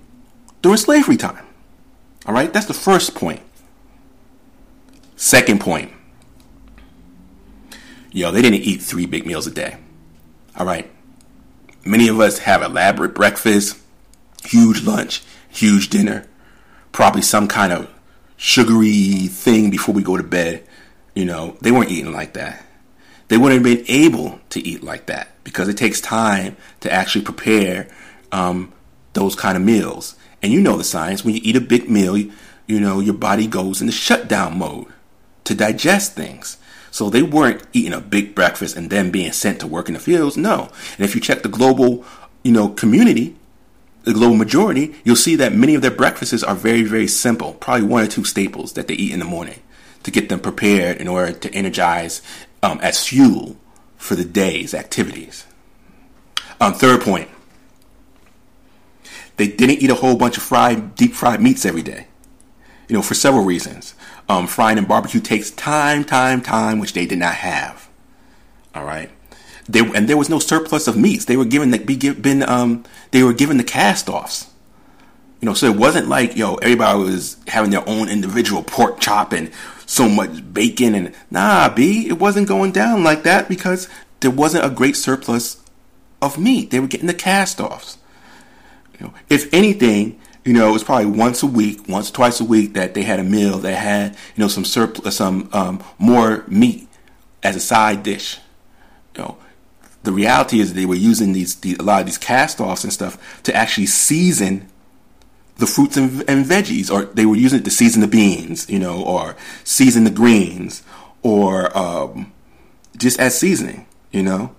during 0.64 0.78
slavery 0.78 1.18
time. 1.18 1.46
All 2.26 2.34
right, 2.34 2.52
that's 2.52 2.66
the 2.66 2.74
first 2.74 3.14
point. 3.14 3.42
Second 5.16 5.62
point 5.62 5.92
Yo, 8.16 8.30
they 8.30 8.44
didn't 8.44 8.62
eat 8.62 8.80
three 8.80 9.08
big 9.08 9.26
meals 9.26 9.48
a 9.48 9.52
day. 9.52 9.76
All 10.56 10.68
right. 10.68 10.90
Many 11.84 12.08
of 12.08 12.20
us 12.20 12.38
have 12.40 12.62
elaborate 12.62 13.16
breakfast, 13.16 13.80
huge 14.46 14.84
lunch, 14.84 15.24
huge 15.50 15.90
dinner, 15.90 16.28
probably 16.92 17.24
some 17.24 17.48
kind 17.48 17.74
of 17.74 17.92
sugary 18.38 19.28
thing 19.28 19.72
before 19.72 19.96
we 19.96 20.04
go 20.04 20.16
to 20.16 20.22
bed. 20.22 20.64
You 21.16 21.26
know, 21.26 21.58
they 21.62 21.72
weren't 21.72 21.90
eating 21.90 22.12
like 22.12 22.34
that. 22.34 22.64
They 23.30 23.38
wouldn't 23.38 23.66
have 23.66 23.78
been 23.78 23.86
able 23.88 24.40
to 24.52 24.60
eat 24.60 24.84
like 24.84 25.08
that 25.08 25.30
because 25.44 25.68
it 25.68 25.78
takes 25.78 26.00
time 26.00 26.56
to 26.82 26.94
actually 26.94 27.26
prepare 27.26 27.88
um, 28.32 28.72
those 29.14 29.34
kind 29.34 29.58
of 29.58 29.64
meals. 29.64 30.16
And 30.44 30.52
you 30.52 30.62
know 30.62 30.78
the 30.78 30.84
science. 30.84 31.24
When 31.24 31.34
you 31.34 31.42
eat 31.44 31.56
a 31.56 31.62
big 31.62 31.90
meal, 31.90 32.18
you, 32.18 32.32
you 32.68 32.80
know, 32.80 33.00
your 33.00 33.16
body 33.16 33.48
goes 33.48 33.82
into 33.82 33.94
shutdown 33.94 34.58
mode 34.60 34.88
to 35.46 35.56
digest 35.56 36.14
things. 36.14 36.58
So 36.92 37.10
they 37.10 37.24
weren't 37.24 37.64
eating 37.74 37.94
a 37.94 38.02
big 38.02 38.36
breakfast 38.36 38.76
and 38.76 38.90
then 38.90 39.10
being 39.10 39.32
sent 39.32 39.62
to 39.62 39.68
work 39.68 39.88
in 39.88 39.96
the 39.96 40.00
fields. 40.00 40.38
No. 40.38 40.70
And 40.98 41.06
if 41.06 41.16
you 41.16 41.22
check 41.22 41.42
the 41.42 41.50
global, 41.50 42.06
you 42.44 42.52
know, 42.52 42.70
community, 42.70 43.36
the 44.04 44.14
global 44.14 44.36
majority, 44.36 44.94
you'll 45.04 45.16
see 45.16 45.36
that 45.38 45.56
many 45.56 45.76
of 45.76 45.82
their 45.82 45.90
breakfasts 45.90 46.44
are 46.44 46.56
very, 46.56 46.84
very 46.84 47.08
simple. 47.08 47.54
Probably 47.54 47.88
one 47.88 48.04
or 48.04 48.08
two 48.08 48.26
staples 48.26 48.74
that 48.74 48.88
they 48.88 48.94
eat 48.94 49.14
in 49.14 49.20
the 49.20 49.26
morning 49.26 49.60
to 50.04 50.12
get 50.12 50.30
them 50.30 50.40
prepared 50.40 50.98
in 50.98 51.08
order 51.08 51.32
to 51.32 51.54
energize 51.54 52.22
um, 52.62 52.80
as 52.82 53.08
fuel 53.08 53.56
for 53.98 54.16
the 54.16 54.26
day's 54.26 54.74
activities. 54.74 55.48
Um, 56.60 56.74
third 56.74 57.02
point, 57.02 57.30
they 59.38 59.48
didn't 59.48 59.82
eat 59.82 59.90
a 59.90 59.96
whole 59.96 60.16
bunch 60.16 60.38
of 60.38 60.44
fried, 60.44 60.96
deep 60.96 61.14
fried 61.14 61.42
meats 61.42 61.66
every 61.66 61.82
day. 61.82 62.08
You 62.88 62.96
know, 62.96 63.02
for 63.02 63.14
several 63.14 63.44
reasons 63.44 63.96
um, 64.30 64.48
frying 64.48 64.78
and 64.78 64.88
barbecue 64.88 65.20
takes 65.20 65.52
time, 65.52 66.04
time, 66.04 66.42
time, 66.42 66.80
which 66.80 66.94
they 66.94 67.06
did 67.06 67.20
not 67.20 67.36
have. 67.36 67.90
All 68.74 68.86
right. 68.86 69.10
They, 69.68 69.80
and 69.80 70.08
there 70.10 70.18
was 70.18 70.30
no 70.30 70.40
surplus 70.40 70.88
of 70.88 70.98
meats. 70.98 71.26
They 71.26 71.38
were 71.38 71.46
given 71.46 71.72
the 71.72 71.80
be 71.80 71.96
been 71.96 72.44
um 72.44 72.84
they 73.12 73.24
were 73.24 73.34
given 73.34 73.58
the 73.58 73.64
cast 73.64 74.10
offs. 74.10 74.50
You 75.40 75.48
know, 75.48 75.54
so 75.54 75.68
it 75.68 75.78
wasn't 75.78 76.10
like 76.10 76.36
yo 76.36 76.56
everybody 76.56 77.00
was 77.00 77.38
having 77.48 77.72
their 77.72 77.88
own 77.88 78.10
individual 78.10 78.64
pork 78.64 79.00
chop 79.00 79.32
and 79.32 79.52
so 79.86 80.10
much 80.10 80.54
bacon 80.54 80.96
and 80.96 81.14
nah, 81.32 81.74
b 81.74 82.08
it 82.08 82.20
wasn't 82.20 82.48
going 82.48 82.72
down 82.72 83.04
like 83.04 83.24
that 83.24 83.48
because 83.48 83.88
there 84.20 84.32
wasn't 84.32 84.66
a 84.66 84.70
great 84.70 84.98
surplus 84.98 85.62
of 86.22 86.38
meat. 86.38 86.72
They 86.72 86.80
were 86.80 86.88
getting 86.88 87.08
the 87.08 87.14
cast 87.14 87.62
offs. 87.62 87.98
Know, 89.04 89.14
if 89.30 89.54
anything, 89.54 90.20
you 90.46 90.54
know, 90.54 90.70
it 90.70 90.72
was 90.72 90.84
probably 90.84 91.08
once 91.08 91.44
a 91.44 91.48
week, 91.48 91.88
once 91.88 92.10
twice 92.10 92.40
a 92.40 92.46
week 92.46 92.74
that 92.74 92.94
they 92.94 93.04
had 93.04 93.20
a 93.20 93.24
meal 93.24 93.60
that 93.60 93.76
had, 93.76 94.14
you 94.36 94.44
know, 94.44 94.48
some 94.48 94.66
surplus, 94.66 95.18
some 95.18 95.50
um, 95.54 95.84
more 96.00 96.44
meat 96.48 96.88
as 97.44 97.56
a 97.56 97.60
side 97.60 98.04
dish. 98.04 98.40
You 99.16 99.24
know, 99.24 99.38
the 100.04 100.12
reality 100.12 100.60
is 100.60 100.74
they 100.74 100.86
were 100.86 100.96
using 100.96 101.34
these, 101.34 101.56
these 101.56 101.78
a 101.78 101.84
lot 101.84 102.02
of 102.02 102.06
these 102.06 102.18
cast-offs 102.18 102.84
and 102.84 102.92
stuff 102.92 103.42
to 103.44 103.56
actually 103.56 103.86
season 103.86 104.70
the 105.58 105.68
fruits 105.68 105.98
and, 105.98 106.24
and 106.28 106.46
veggies, 106.46 106.92
or 106.92 107.06
they 107.06 107.26
were 107.26 107.36
using 107.36 107.60
it 107.60 107.66
to 107.66 107.72
season 107.72 108.02
the 108.02 108.08
beans, 108.08 108.70
you 108.70 108.80
know, 108.80 109.04
or 109.04 109.36
season 109.64 110.04
the 110.04 110.10
greens, 110.10 110.82
or 111.22 111.76
um, 111.78 112.32
just 112.98 113.20
as 113.20 113.38
seasoning. 113.38 113.86
You 114.12 114.24
know, 114.24 114.56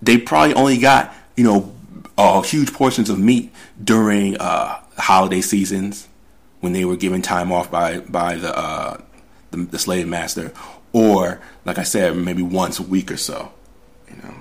they 0.00 0.18
probably 0.18 0.54
only 0.54 0.78
got 0.78 1.14
you 1.36 1.44
know 1.44 1.71
uh, 2.18 2.42
huge 2.42 2.72
portions 2.72 3.10
of 3.10 3.18
meat 3.18 3.52
during 3.82 4.36
uh, 4.38 4.80
holiday 4.98 5.40
seasons 5.40 6.08
when 6.60 6.72
they 6.72 6.84
were 6.84 6.96
given 6.96 7.22
time 7.22 7.50
off 7.50 7.70
by 7.70 8.00
by 8.00 8.36
the, 8.36 8.56
uh, 8.56 9.00
the, 9.50 9.58
the 9.58 9.78
slave 9.78 10.06
master, 10.06 10.52
or 10.92 11.40
like 11.64 11.78
I 11.78 11.82
said, 11.82 12.16
maybe 12.16 12.42
once 12.42 12.78
a 12.78 12.82
week 12.82 13.10
or 13.10 13.16
so. 13.16 13.52
You 14.08 14.16
know. 14.22 14.34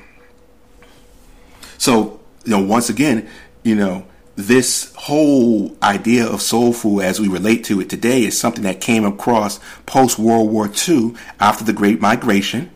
So 1.77 2.19
you 2.45 2.51
know, 2.51 2.63
once 2.63 2.89
again, 2.89 3.29
you 3.63 3.75
know, 3.75 4.05
this 4.35 4.93
whole 4.95 5.75
idea 5.83 6.25
of 6.25 6.41
soul 6.41 6.73
food 6.73 7.01
as 7.01 7.19
we 7.19 7.27
relate 7.27 7.63
to 7.65 7.81
it 7.81 7.89
today 7.89 8.23
is 8.23 8.39
something 8.39 8.63
that 8.63 8.81
came 8.81 9.05
across 9.05 9.59
post 9.85 10.17
World 10.17 10.49
War 10.49 10.69
II 10.87 11.15
after 11.39 11.63
the 11.63 11.73
Great 11.73 12.01
Migration 12.01 12.71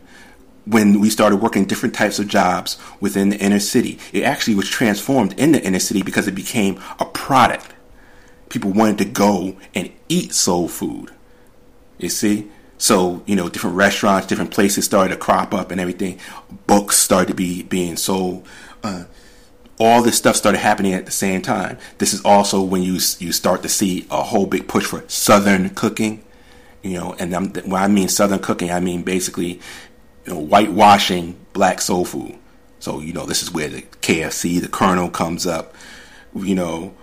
when 0.66 1.00
we 1.00 1.10
started 1.10 1.38
working 1.38 1.66
different 1.66 1.96
types 1.96 2.20
of 2.20 2.28
jobs 2.28 2.78
within 3.00 3.30
the 3.30 3.38
inner 3.38 3.60
city. 3.60 4.00
It 4.12 4.24
actually 4.24 4.56
was 4.56 4.70
transformed 4.70 5.34
in 5.40 5.52
the 5.52 5.64
inner 5.64 5.80
city 5.80 6.02
because 6.02 6.28
it 6.28 6.36
became 6.36 6.80
a 7.00 7.06
product. 7.06 7.74
People 8.50 8.72
wanted 8.72 8.98
to 9.00 9.06
go 9.06 9.58
and 9.74 9.92
eat 10.10 10.34
soul 10.34 10.68
food. 10.68 11.12
You 11.98 12.10
see? 12.10 12.50
So, 12.78 13.24
you 13.26 13.36
know, 13.36 13.48
different 13.48 13.76
restaurants, 13.76 14.28
different 14.28 14.52
places 14.52 14.86
started 14.86 15.14
to 15.14 15.20
crop 15.20 15.54
up 15.54 15.72
and 15.72 15.80
everything. 15.80 16.20
Books 16.68 16.98
started 16.98 17.30
to 17.30 17.34
be 17.34 17.64
being 17.64 17.96
sold. 17.96 18.46
Uh, 18.84 19.06
all 19.80 20.02
this 20.02 20.18
stuff 20.18 20.36
started 20.36 20.60
happening 20.60 20.94
at 20.94 21.06
the 21.06 21.12
same 21.12 21.42
time. 21.42 21.78
This 21.98 22.14
is 22.14 22.24
also 22.24 22.62
when 22.62 22.82
you 22.82 22.94
you 23.20 23.32
start 23.32 23.62
to 23.64 23.70
see 23.70 24.08
a 24.10 24.24
whole 24.24 24.46
big 24.46 24.68
push 24.68 24.86
for 24.86 25.04
Southern 25.08 25.70
cooking. 25.70 26.24
You 26.82 27.00
know, 27.00 27.16
and 27.18 27.34
I'm, 27.36 27.50
when 27.54 27.82
I 27.82 27.88
mean 27.88 28.08
Southern 28.08 28.40
cooking, 28.40 28.72
I 28.72 28.80
mean 28.80 29.04
basically 29.04 29.60
you 30.26 30.34
know, 30.34 30.40
whitewashing 30.40 31.38
black 31.54 31.82
soul 31.82 32.06
food. 32.06 32.38
So, 32.80 33.00
you 33.00 33.14
know, 33.14 33.26
this 33.26 33.42
is 33.42 33.52
where 33.52 33.68
the 33.68 33.82
KFC, 33.82 34.62
the 34.62 34.68
Colonel 34.68 35.10
comes 35.10 35.48
up. 35.48 35.74
You 36.36 36.56
know, 36.56 36.94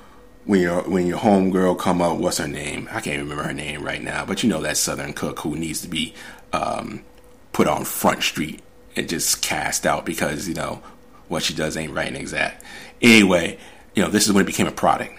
when 0.44 0.60
your 0.60 0.82
when 0.82 1.06
your 1.06 1.18
homegirl 1.18 1.78
come 1.78 2.02
up, 2.02 2.18
what's 2.18 2.38
her 2.38 2.48
name? 2.48 2.88
I 2.90 3.00
can't 3.00 3.20
remember 3.22 3.44
her 3.44 3.54
name 3.54 3.82
right 3.82 4.02
now, 4.02 4.26
but 4.26 4.42
you 4.42 4.48
know 4.48 4.60
that 4.62 4.76
Southern 4.76 5.12
cook 5.12 5.40
who 5.40 5.56
needs 5.56 5.80
to 5.82 5.88
be 5.88 6.14
um, 6.52 7.02
put 7.52 7.66
on 7.66 7.84
Front 7.84 8.22
Street 8.22 8.60
and 8.94 9.08
just 9.08 9.40
cast 9.40 9.86
out 9.86 10.04
because 10.04 10.48
you 10.48 10.54
know 10.54 10.82
what 11.28 11.42
she 11.42 11.54
does 11.54 11.76
ain't 11.76 11.94
right 11.94 12.08
and 12.08 12.16
exact. 12.16 12.62
Anyway, 13.00 13.58
you 13.94 14.02
know 14.02 14.10
this 14.10 14.26
is 14.26 14.32
when 14.32 14.42
it 14.42 14.46
became 14.46 14.66
a 14.66 14.72
product. 14.72 15.18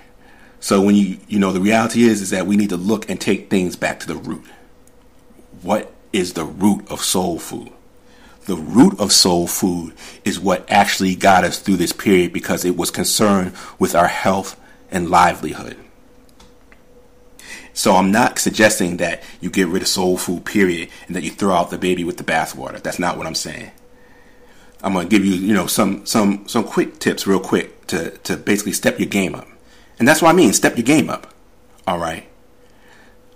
So 0.59 0.81
when 0.81 0.95
you 0.95 1.17
you 1.27 1.39
know 1.39 1.51
the 1.51 1.61
reality 1.61 2.03
is 2.03 2.21
is 2.21 2.29
that 2.29 2.45
we 2.45 2.55
need 2.55 2.69
to 2.69 2.77
look 2.77 3.09
and 3.09 3.19
take 3.19 3.49
things 3.49 3.75
back 3.75 4.01
to 4.01 4.07
the 4.07 4.15
root. 4.15 4.45
What 5.61 5.91
is 6.13 6.33
the 6.33 6.45
root 6.45 6.89
of 6.89 7.01
soul 7.01 7.39
food. 7.39 7.71
The 8.45 8.55
root 8.55 8.99
of 8.99 9.11
soul 9.11 9.47
food 9.47 9.93
is 10.25 10.39
what 10.39 10.69
actually 10.69 11.15
got 11.15 11.43
us 11.43 11.59
through 11.59 11.77
this 11.77 11.93
period 11.93 12.33
because 12.33 12.65
it 12.65 12.75
was 12.75 12.91
concerned 12.91 13.53
with 13.79 13.95
our 13.95 14.07
health 14.07 14.59
and 14.91 15.09
livelihood. 15.09 15.77
So 17.73 17.95
I'm 17.95 18.11
not 18.11 18.37
suggesting 18.37 18.97
that 18.97 19.23
you 19.41 19.49
get 19.49 19.67
rid 19.67 19.81
of 19.81 19.87
soul 19.87 20.17
food, 20.17 20.45
period, 20.45 20.89
and 21.07 21.15
that 21.15 21.23
you 21.23 21.31
throw 21.31 21.53
out 21.53 21.71
the 21.71 21.77
baby 21.77 22.03
with 22.03 22.17
the 22.17 22.23
bathwater. 22.23 22.81
That's 22.81 22.99
not 22.99 23.17
what 23.17 23.25
I'm 23.25 23.35
saying. 23.35 23.71
I'm 24.83 24.93
gonna 24.93 25.07
give 25.07 25.25
you, 25.25 25.33
you 25.33 25.53
know, 25.53 25.65
some 25.65 26.05
some 26.05 26.47
some 26.47 26.65
quick 26.65 26.99
tips, 26.99 27.25
real 27.25 27.39
quick, 27.39 27.87
to 27.87 28.11
to 28.11 28.37
basically 28.37 28.73
step 28.73 28.99
your 28.99 29.07
game 29.07 29.33
up, 29.33 29.47
and 29.97 30.07
that's 30.07 30.21
what 30.21 30.29
I 30.29 30.33
mean. 30.33 30.53
Step 30.53 30.77
your 30.77 30.83
game 30.83 31.09
up. 31.09 31.33
All 31.87 31.97
right. 31.97 32.25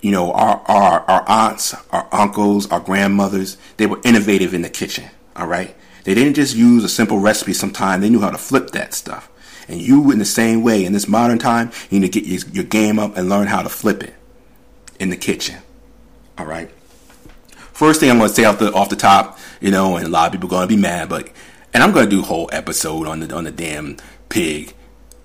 You 0.01 0.12
know, 0.12 0.31
our 0.31 0.62
our 0.67 1.01
our 1.01 1.29
aunts, 1.29 1.75
our 1.91 2.07
uncles, 2.12 2.69
our 2.71 2.79
grandmothers, 2.79 3.57
they 3.77 3.88
were 3.88 3.99
innovative 4.03 4.53
in 4.53 4.62
the 4.62 4.69
kitchen. 4.69 5.10
All 5.36 5.47
right. 5.47 5.75
They 6.03 6.13
didn't 6.13 6.36
just 6.36 6.55
use 6.55 6.83
a 6.83 6.89
simple 6.89 7.19
recipe. 7.19 7.53
Sometimes 7.53 8.01
they 8.01 8.10
knew 8.10 8.21
how 8.21 8.29
to 8.29 8.38
flip 8.38 8.71
that 8.71 8.93
stuff. 8.93 9.29
And 9.67 9.81
you, 9.81 10.12
in 10.12 10.19
the 10.19 10.25
same 10.25 10.63
way, 10.63 10.86
in 10.86 10.93
this 10.93 11.07
modern 11.07 11.39
time, 11.39 11.71
you 11.89 11.99
need 11.99 12.13
to 12.13 12.21
get 12.21 12.29
your, 12.29 12.49
your 12.53 12.63
game 12.63 12.97
up 12.97 13.17
and 13.17 13.27
learn 13.27 13.47
how 13.47 13.62
to 13.62 13.69
flip 13.69 14.01
it 14.01 14.13
in 14.99 15.10
the 15.10 15.17
kitchen. 15.17 15.57
All 16.38 16.45
right. 16.45 16.71
First 17.73 17.99
thing 17.99 18.10
I'm 18.10 18.17
going 18.17 18.29
to 18.29 18.36
say 18.36 18.45
off 18.45 18.60
the 18.60 18.71
off 18.71 18.89
the 18.89 18.95
top, 18.95 19.38
you 19.60 19.69
know, 19.69 19.97
and 19.97 20.05
a 20.05 20.10
lot 20.10 20.27
of 20.27 20.31
people 20.31 20.47
are 20.47 20.51
going 20.51 20.67
to 20.67 20.75
be 20.75 20.81
mad, 20.81 21.10
but 21.10 21.29
and 21.73 21.83
I'm 21.83 21.91
going 21.91 22.05
to 22.05 22.10
do 22.10 22.21
a 22.21 22.25
whole 22.25 22.49
episode 22.51 23.07
on 23.07 23.19
the 23.19 23.36
on 23.36 23.43
the 23.43 23.51
damn 23.51 23.97
pig. 24.29 24.73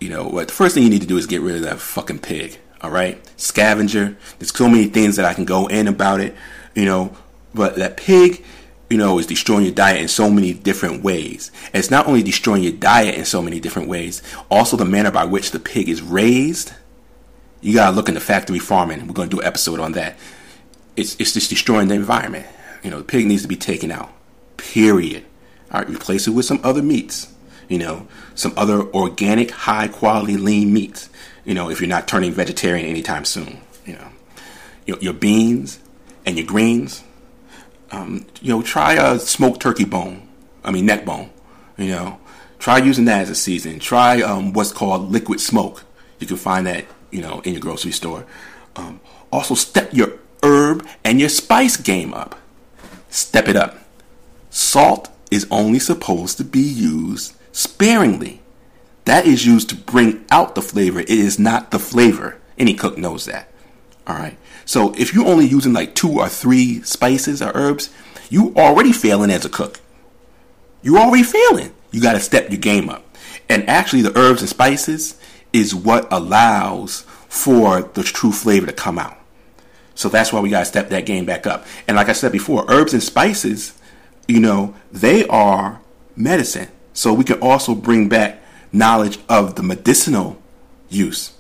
You 0.00 0.10
know, 0.10 0.24
what 0.24 0.48
the 0.48 0.54
first 0.54 0.74
thing 0.74 0.82
you 0.82 0.90
need 0.90 1.02
to 1.02 1.06
do 1.06 1.16
is 1.16 1.26
get 1.26 1.40
rid 1.40 1.56
of 1.56 1.62
that 1.62 1.78
fucking 1.78 2.18
pig. 2.18 2.58
All 2.82 2.90
right, 2.90 3.18
scavenger. 3.38 4.16
There's 4.38 4.54
so 4.54 4.68
many 4.68 4.86
things 4.86 5.16
that 5.16 5.24
I 5.24 5.34
can 5.34 5.44
go 5.44 5.66
in 5.68 5.88
about 5.88 6.20
it. 6.20 6.34
You 6.74 6.84
know, 6.84 7.16
but 7.54 7.76
that 7.76 7.96
pig, 7.96 8.44
you 8.90 8.98
know, 8.98 9.18
is 9.18 9.26
destroying 9.26 9.64
your 9.64 9.74
diet 9.74 10.00
in 10.00 10.08
so 10.08 10.30
many 10.30 10.52
different 10.52 11.02
ways. 11.02 11.50
And 11.66 11.76
it's 11.76 11.90
not 11.90 12.06
only 12.06 12.22
destroying 12.22 12.62
your 12.62 12.72
diet 12.72 13.14
in 13.14 13.24
so 13.24 13.40
many 13.42 13.60
different 13.60 13.88
ways, 13.88 14.22
also 14.50 14.76
the 14.76 14.84
manner 14.84 15.10
by 15.10 15.24
which 15.24 15.50
the 15.50 15.60
pig 15.60 15.88
is 15.88 16.02
raised 16.02 16.72
you 17.62 17.74
gotta 17.74 17.94
look 17.94 18.08
into 18.08 18.20
factory 18.20 18.58
farming. 18.58 19.06
We're 19.06 19.14
gonna 19.14 19.30
do 19.30 19.40
an 19.40 19.46
episode 19.46 19.78
on 19.78 19.92
that. 19.92 20.18
It's 20.96 21.16
it's 21.18 21.32
just 21.32 21.48
destroying 21.48 21.88
the 21.88 21.94
environment. 21.94 22.46
You 22.82 22.90
know, 22.90 22.98
the 22.98 23.04
pig 23.04 23.26
needs 23.26 23.42
to 23.42 23.48
be 23.48 23.56
taken 23.56 23.90
out. 23.90 24.10
Period. 24.56 25.24
All 25.70 25.80
right, 25.80 25.88
replace 25.88 26.26
it 26.26 26.32
with 26.32 26.44
some 26.44 26.60
other 26.64 26.82
meats. 26.82 27.32
You 27.68 27.78
know, 27.78 28.08
some 28.34 28.52
other 28.56 28.82
organic, 28.92 29.50
high 29.50 29.88
quality, 29.88 30.36
lean 30.36 30.72
meats. 30.72 31.08
You 31.44 31.54
know, 31.54 31.70
if 31.70 31.80
you're 31.80 31.88
not 31.88 32.08
turning 32.08 32.32
vegetarian 32.32 32.86
anytime 32.86 33.24
soon. 33.24 33.60
You 33.84 33.94
know, 33.94 34.08
your, 34.86 34.98
your 34.98 35.12
beans 35.12 35.80
and 36.24 36.36
your 36.36 36.46
greens. 36.46 37.02
Um, 37.90 38.26
you 38.40 38.50
know, 38.50 38.62
try 38.62 38.94
a 38.94 39.18
smoked 39.18 39.60
turkey 39.60 39.84
bone. 39.84 40.28
I 40.64 40.70
mean, 40.70 40.86
neck 40.86 41.04
bone. 41.04 41.30
You 41.76 41.88
know, 41.88 42.20
try 42.58 42.78
using 42.78 43.06
that 43.06 43.22
as 43.22 43.30
a 43.30 43.34
season. 43.34 43.80
Try 43.80 44.22
um, 44.22 44.52
what's 44.52 44.72
called 44.72 45.10
liquid 45.10 45.40
smoke. 45.40 45.84
You 46.20 46.26
can 46.26 46.36
find 46.36 46.66
that 46.66 46.86
you 47.12 47.20
know, 47.20 47.40
in 47.44 47.52
your 47.52 47.60
grocery 47.60 47.92
store. 47.92 48.24
Um, 48.74 49.00
also, 49.30 49.54
step 49.54 49.90
your 49.92 50.14
herb 50.42 50.84
and 51.04 51.20
your 51.20 51.28
spice 51.28 51.76
game 51.76 52.12
up. 52.12 52.34
Step 53.10 53.46
it 53.46 53.54
up. 53.54 53.78
Salt 54.50 55.10
is 55.30 55.46
only 55.50 55.78
supposed 55.78 56.38
to 56.38 56.44
be 56.44 56.60
used 56.60 57.34
sparingly. 57.52 58.40
That 59.04 59.26
is 59.26 59.46
used 59.46 59.68
to 59.70 59.76
bring 59.76 60.24
out 60.30 60.54
the 60.54 60.62
flavor. 60.62 61.00
It 61.00 61.10
is 61.10 61.38
not 61.38 61.70
the 61.70 61.78
flavor. 61.78 62.38
Any 62.58 62.74
cook 62.74 62.98
knows 62.98 63.24
that. 63.26 63.48
All 64.06 64.16
right. 64.16 64.36
So 64.64 64.92
if 64.96 65.14
you're 65.14 65.26
only 65.26 65.46
using 65.46 65.72
like 65.72 65.94
two 65.94 66.18
or 66.18 66.28
three 66.28 66.82
spices 66.82 67.42
or 67.42 67.52
herbs, 67.54 67.90
you 68.30 68.54
already 68.56 68.92
failing 68.92 69.30
as 69.30 69.44
a 69.44 69.48
cook. 69.48 69.80
You 70.82 70.98
already 70.98 71.24
failing. 71.24 71.72
You 71.90 72.00
got 72.00 72.14
to 72.14 72.20
step 72.20 72.50
your 72.50 72.60
game 72.60 72.88
up. 72.88 73.04
And 73.48 73.68
actually, 73.68 74.02
the 74.02 74.16
herbs 74.18 74.40
and 74.40 74.48
spices 74.48 75.18
is 75.52 75.74
what 75.74 76.10
allows 76.12 77.02
for 77.28 77.82
the 77.82 78.02
true 78.02 78.32
flavor 78.32 78.66
to 78.66 78.72
come 78.72 78.98
out. 78.98 79.18
So 79.94 80.08
that's 80.08 80.32
why 80.32 80.40
we 80.40 80.48
got 80.48 80.60
to 80.60 80.64
step 80.64 80.88
that 80.88 81.06
game 81.06 81.26
back 81.26 81.46
up. 81.46 81.66
And 81.86 81.96
like 81.96 82.08
I 82.08 82.12
said 82.12 82.32
before, 82.32 82.64
herbs 82.68 82.94
and 82.94 83.02
spices, 83.02 83.78
you 84.26 84.40
know, 84.40 84.74
they 84.90 85.26
are 85.26 85.80
medicine. 86.16 86.68
So 86.92 87.12
we 87.14 87.24
can 87.24 87.40
also 87.40 87.74
bring 87.74 88.08
back 88.08 88.42
knowledge 88.72 89.18
of 89.28 89.54
the 89.54 89.62
medicinal 89.62 90.40
use 90.88 91.32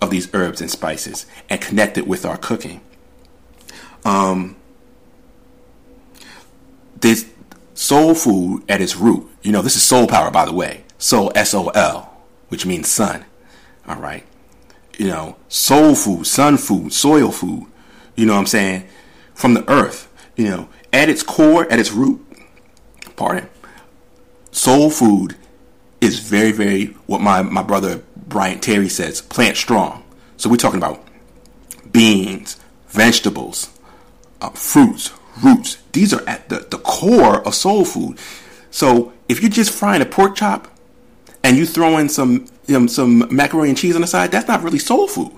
of 0.00 0.10
these 0.10 0.32
herbs 0.34 0.60
and 0.60 0.70
spices 0.70 1.26
and 1.48 1.60
connect 1.60 1.98
it 1.98 2.06
with 2.06 2.24
our 2.24 2.36
cooking. 2.36 2.80
Um, 4.04 4.56
this 7.00 7.30
soul 7.74 8.14
food 8.14 8.62
at 8.68 8.80
its 8.80 8.96
root, 8.96 9.28
you 9.42 9.52
know, 9.52 9.62
this 9.62 9.76
is 9.76 9.82
soul 9.82 10.06
power, 10.06 10.30
by 10.30 10.44
the 10.44 10.52
way. 10.52 10.84
Soul, 10.98 11.32
S 11.34 11.54
O 11.54 11.68
L, 11.68 12.22
which 12.48 12.66
means 12.66 12.88
sun. 12.88 13.24
All 13.86 13.96
right. 13.96 14.24
You 14.98 15.08
know, 15.08 15.36
soul 15.48 15.94
food, 15.94 16.26
sun 16.26 16.56
food, 16.58 16.92
soil 16.92 17.30
food. 17.30 17.66
You 18.16 18.26
know 18.26 18.34
what 18.34 18.40
I'm 18.40 18.46
saying? 18.46 18.86
From 19.34 19.54
the 19.54 19.68
earth. 19.70 20.08
You 20.36 20.48
know, 20.48 20.68
at 20.92 21.08
its 21.08 21.22
core, 21.22 21.70
at 21.70 21.78
its 21.78 21.92
root, 21.92 22.24
pardon, 23.16 23.48
soul 24.52 24.90
food 24.90 25.36
is 26.00 26.18
very, 26.20 26.52
very, 26.52 26.86
what 27.06 27.20
my, 27.20 27.42
my 27.42 27.62
brother 27.62 28.02
Bryant 28.16 28.62
Terry 28.62 28.88
says, 28.88 29.20
plant 29.20 29.56
strong. 29.56 30.04
So 30.36 30.48
we're 30.48 30.56
talking 30.56 30.78
about 30.78 31.04
beans, 31.92 32.58
vegetables, 32.88 33.70
uh, 34.40 34.50
fruits, 34.50 35.12
roots. 35.42 35.78
These 35.92 36.14
are 36.14 36.26
at 36.28 36.48
the, 36.48 36.66
the 36.70 36.78
core 36.78 37.46
of 37.46 37.54
soul 37.54 37.84
food. 37.84 38.18
So 38.70 39.12
if 39.28 39.42
you're 39.42 39.50
just 39.50 39.72
frying 39.72 40.00
a 40.00 40.06
pork 40.06 40.36
chop 40.36 40.68
and 41.42 41.56
you 41.56 41.66
throw 41.66 41.98
in 41.98 42.08
some 42.08 42.46
you 42.70 42.78
know, 42.78 42.86
some 42.86 43.34
macaroni 43.34 43.70
and 43.70 43.78
cheese 43.78 43.96
on 43.96 44.00
the 44.00 44.06
side, 44.06 44.30
that's 44.30 44.46
not 44.46 44.62
really 44.62 44.78
soul 44.78 45.08
food. 45.08 45.32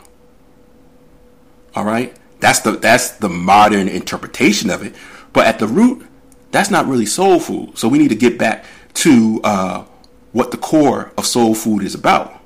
All 1.75 1.85
right, 1.85 2.15
that's 2.41 2.61
the 2.61 2.73
that's 2.73 3.13
the 3.13 3.31
modern 3.31 3.89
interpretation 3.89 4.69
of 4.69 4.83
it. 4.83 4.95
But 5.33 5.47
at 5.47 5.59
the 5.59 5.67
root, 5.67 6.07
that's 6.51 6.71
not 6.71 6.87
really 6.87 7.07
soul 7.07 7.41
food. 7.41 7.79
So 7.79 7.89
we 7.89 7.97
need 7.97 8.09
to 8.09 8.15
get 8.15 8.39
back 8.39 8.67
to 8.95 9.41
uh, 9.45 9.85
what 10.33 10.51
the 10.51 10.57
core 10.57 11.13
of 11.17 11.27
soul 11.27 11.55
food 11.55 11.83
is 11.83 11.95
about. 11.95 12.39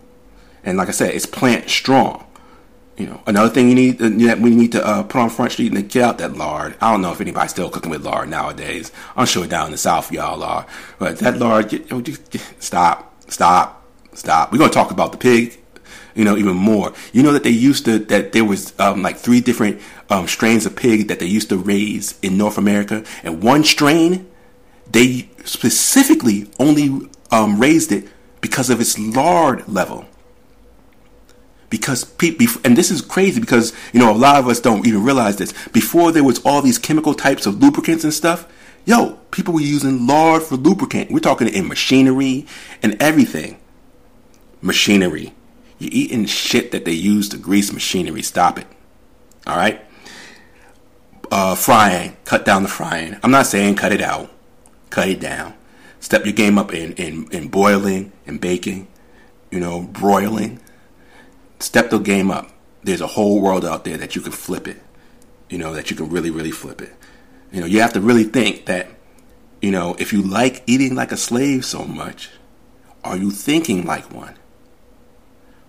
And 0.64 0.76
like 0.76 0.88
I 0.88 0.92
said, 0.92 1.14
it's 1.14 1.26
plant 1.26 1.70
strong. 1.70 2.24
You 2.96 3.06
know, 3.06 3.22
another 3.26 3.50
thing 3.50 3.68
you 3.68 3.74
need 3.74 4.00
uh, 4.00 4.08
that 4.26 4.40
we 4.40 4.54
need 4.54 4.72
to 4.72 4.84
uh, 4.84 5.02
put 5.02 5.20
on 5.20 5.28
Front 5.28 5.52
Street 5.52 5.72
and 5.72 5.88
get 5.88 6.02
out 6.02 6.18
that 6.18 6.36
lard. 6.36 6.76
I 6.80 6.90
don't 6.90 7.02
know 7.02 7.12
if 7.12 7.20
anybody's 7.20 7.50
still 7.50 7.68
cooking 7.68 7.90
with 7.90 8.04
lard 8.04 8.30
nowadays. 8.30 8.90
I'm 9.16 9.26
sure 9.26 9.46
down 9.46 9.66
in 9.66 9.72
the 9.72 9.78
South 9.78 10.10
y'all 10.10 10.42
are, 10.42 10.66
but 10.98 11.18
that 11.18 11.36
lard, 11.38 11.68
get, 11.68 11.88
get, 12.04 12.40
stop, 12.58 13.30
stop, 13.30 13.76
Stop. 14.16 14.50
We're 14.50 14.58
to 14.58 14.68
talk 14.68 14.90
about 14.90 15.12
the 15.12 15.18
pig, 15.18 15.58
you 16.14 16.24
know, 16.24 16.36
even 16.36 16.56
more. 16.56 16.92
You 17.12 17.22
know 17.22 17.32
that 17.32 17.44
they 17.44 17.50
used 17.50 17.84
to, 17.84 17.98
that 17.98 18.32
there 18.32 18.44
was 18.44 18.78
um, 18.80 19.02
like 19.02 19.16
three 19.16 19.40
different 19.40 19.80
um, 20.08 20.26
strains 20.26 20.64
of 20.64 20.74
pig 20.74 21.08
that 21.08 21.18
they 21.18 21.26
used 21.26 21.50
to 21.50 21.58
raise 21.58 22.18
in 22.20 22.38
North 22.38 22.56
America. 22.56 23.04
And 23.22 23.42
one 23.42 23.62
strain, 23.62 24.26
they 24.90 25.28
specifically 25.44 26.50
only 26.58 27.08
um, 27.30 27.58
raised 27.60 27.92
it 27.92 28.08
because 28.40 28.70
of 28.70 28.80
its 28.80 28.98
lard 28.98 29.66
level. 29.68 30.06
Because 31.68 32.04
people, 32.04 32.46
and 32.64 32.76
this 32.76 32.90
is 32.90 33.02
crazy 33.02 33.40
because, 33.40 33.72
you 33.92 33.98
know, 33.98 34.12
a 34.12 34.14
lot 34.16 34.36
of 34.36 34.46
us 34.48 34.60
don't 34.60 34.86
even 34.86 35.02
realize 35.02 35.36
this. 35.36 35.52
Before 35.68 36.12
there 36.12 36.22
was 36.24 36.38
all 36.44 36.62
these 36.62 36.78
chemical 36.78 37.12
types 37.12 37.44
of 37.44 37.60
lubricants 37.60 38.04
and 38.04 38.14
stuff, 38.14 38.46
yo, 38.84 39.18
people 39.32 39.52
were 39.52 39.60
using 39.60 40.06
lard 40.06 40.42
for 40.42 40.56
lubricant. 40.56 41.10
We're 41.10 41.18
talking 41.18 41.48
in 41.48 41.66
machinery 41.66 42.46
and 42.82 43.00
everything 43.02 43.58
machinery. 44.62 45.34
You're 45.78 45.92
eating 45.92 46.26
shit 46.26 46.70
that 46.70 46.84
they 46.84 46.92
use 46.92 47.28
to 47.30 47.36
grease 47.36 47.72
machinery. 47.72 48.22
Stop 48.22 48.58
it. 48.58 48.66
All 49.46 49.56
right? 49.56 49.84
Uh, 51.30 51.54
frying. 51.56 52.16
Cut 52.24 52.44
down 52.44 52.62
the 52.62 52.68
frying. 52.68 53.16
I'm 53.22 53.30
not 53.32 53.46
saying 53.46 53.74
cut 53.74 53.92
it 53.92 54.00
out. 54.00 54.30
Cut 54.96 55.10
it 55.10 55.20
down. 55.20 55.52
Step 56.00 56.24
your 56.24 56.32
game 56.32 56.56
up 56.56 56.72
in, 56.72 56.94
in, 56.94 57.30
in 57.30 57.48
boiling 57.48 58.12
and 58.26 58.40
baking, 58.40 58.88
you 59.50 59.60
know, 59.60 59.82
broiling. 59.82 60.58
Step 61.60 61.90
the 61.90 61.98
game 61.98 62.30
up. 62.30 62.50
There's 62.82 63.02
a 63.02 63.06
whole 63.06 63.42
world 63.42 63.66
out 63.66 63.84
there 63.84 63.98
that 63.98 64.16
you 64.16 64.22
can 64.22 64.32
flip 64.32 64.66
it. 64.66 64.82
You 65.50 65.58
know, 65.58 65.74
that 65.74 65.90
you 65.90 65.96
can 65.96 66.08
really, 66.08 66.30
really 66.30 66.50
flip 66.50 66.80
it. 66.80 66.94
You 67.52 67.60
know, 67.60 67.66
you 67.66 67.82
have 67.82 67.92
to 67.92 68.00
really 68.00 68.24
think 68.24 68.64
that, 68.64 68.88
you 69.60 69.70
know, 69.70 69.96
if 69.98 70.14
you 70.14 70.22
like 70.22 70.62
eating 70.66 70.94
like 70.94 71.12
a 71.12 71.18
slave 71.18 71.66
so 71.66 71.84
much, 71.84 72.30
are 73.04 73.18
you 73.18 73.30
thinking 73.30 73.84
like 73.84 74.10
one? 74.10 74.34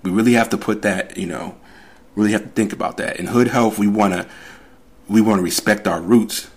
we 0.03 0.09
really 0.09 0.33
have 0.33 0.47
to 0.51 0.57
put 0.57 0.83
that, 0.83 1.17
you 1.17 1.27
know, 1.27 1.57
really 2.15 2.31
have 2.31 2.43
to 2.43 2.49
think 2.49 2.71
about 2.71 2.95
that. 2.95 3.17
In 3.17 3.27
Hood 3.27 3.49
Health, 3.49 3.77
we 3.77 3.87
want 3.87 4.13
to 4.13 4.25
we 5.09 5.19
want 5.19 5.39
to 5.39 5.43
respect 5.43 5.85
our 5.85 5.99
roots. 5.99 6.49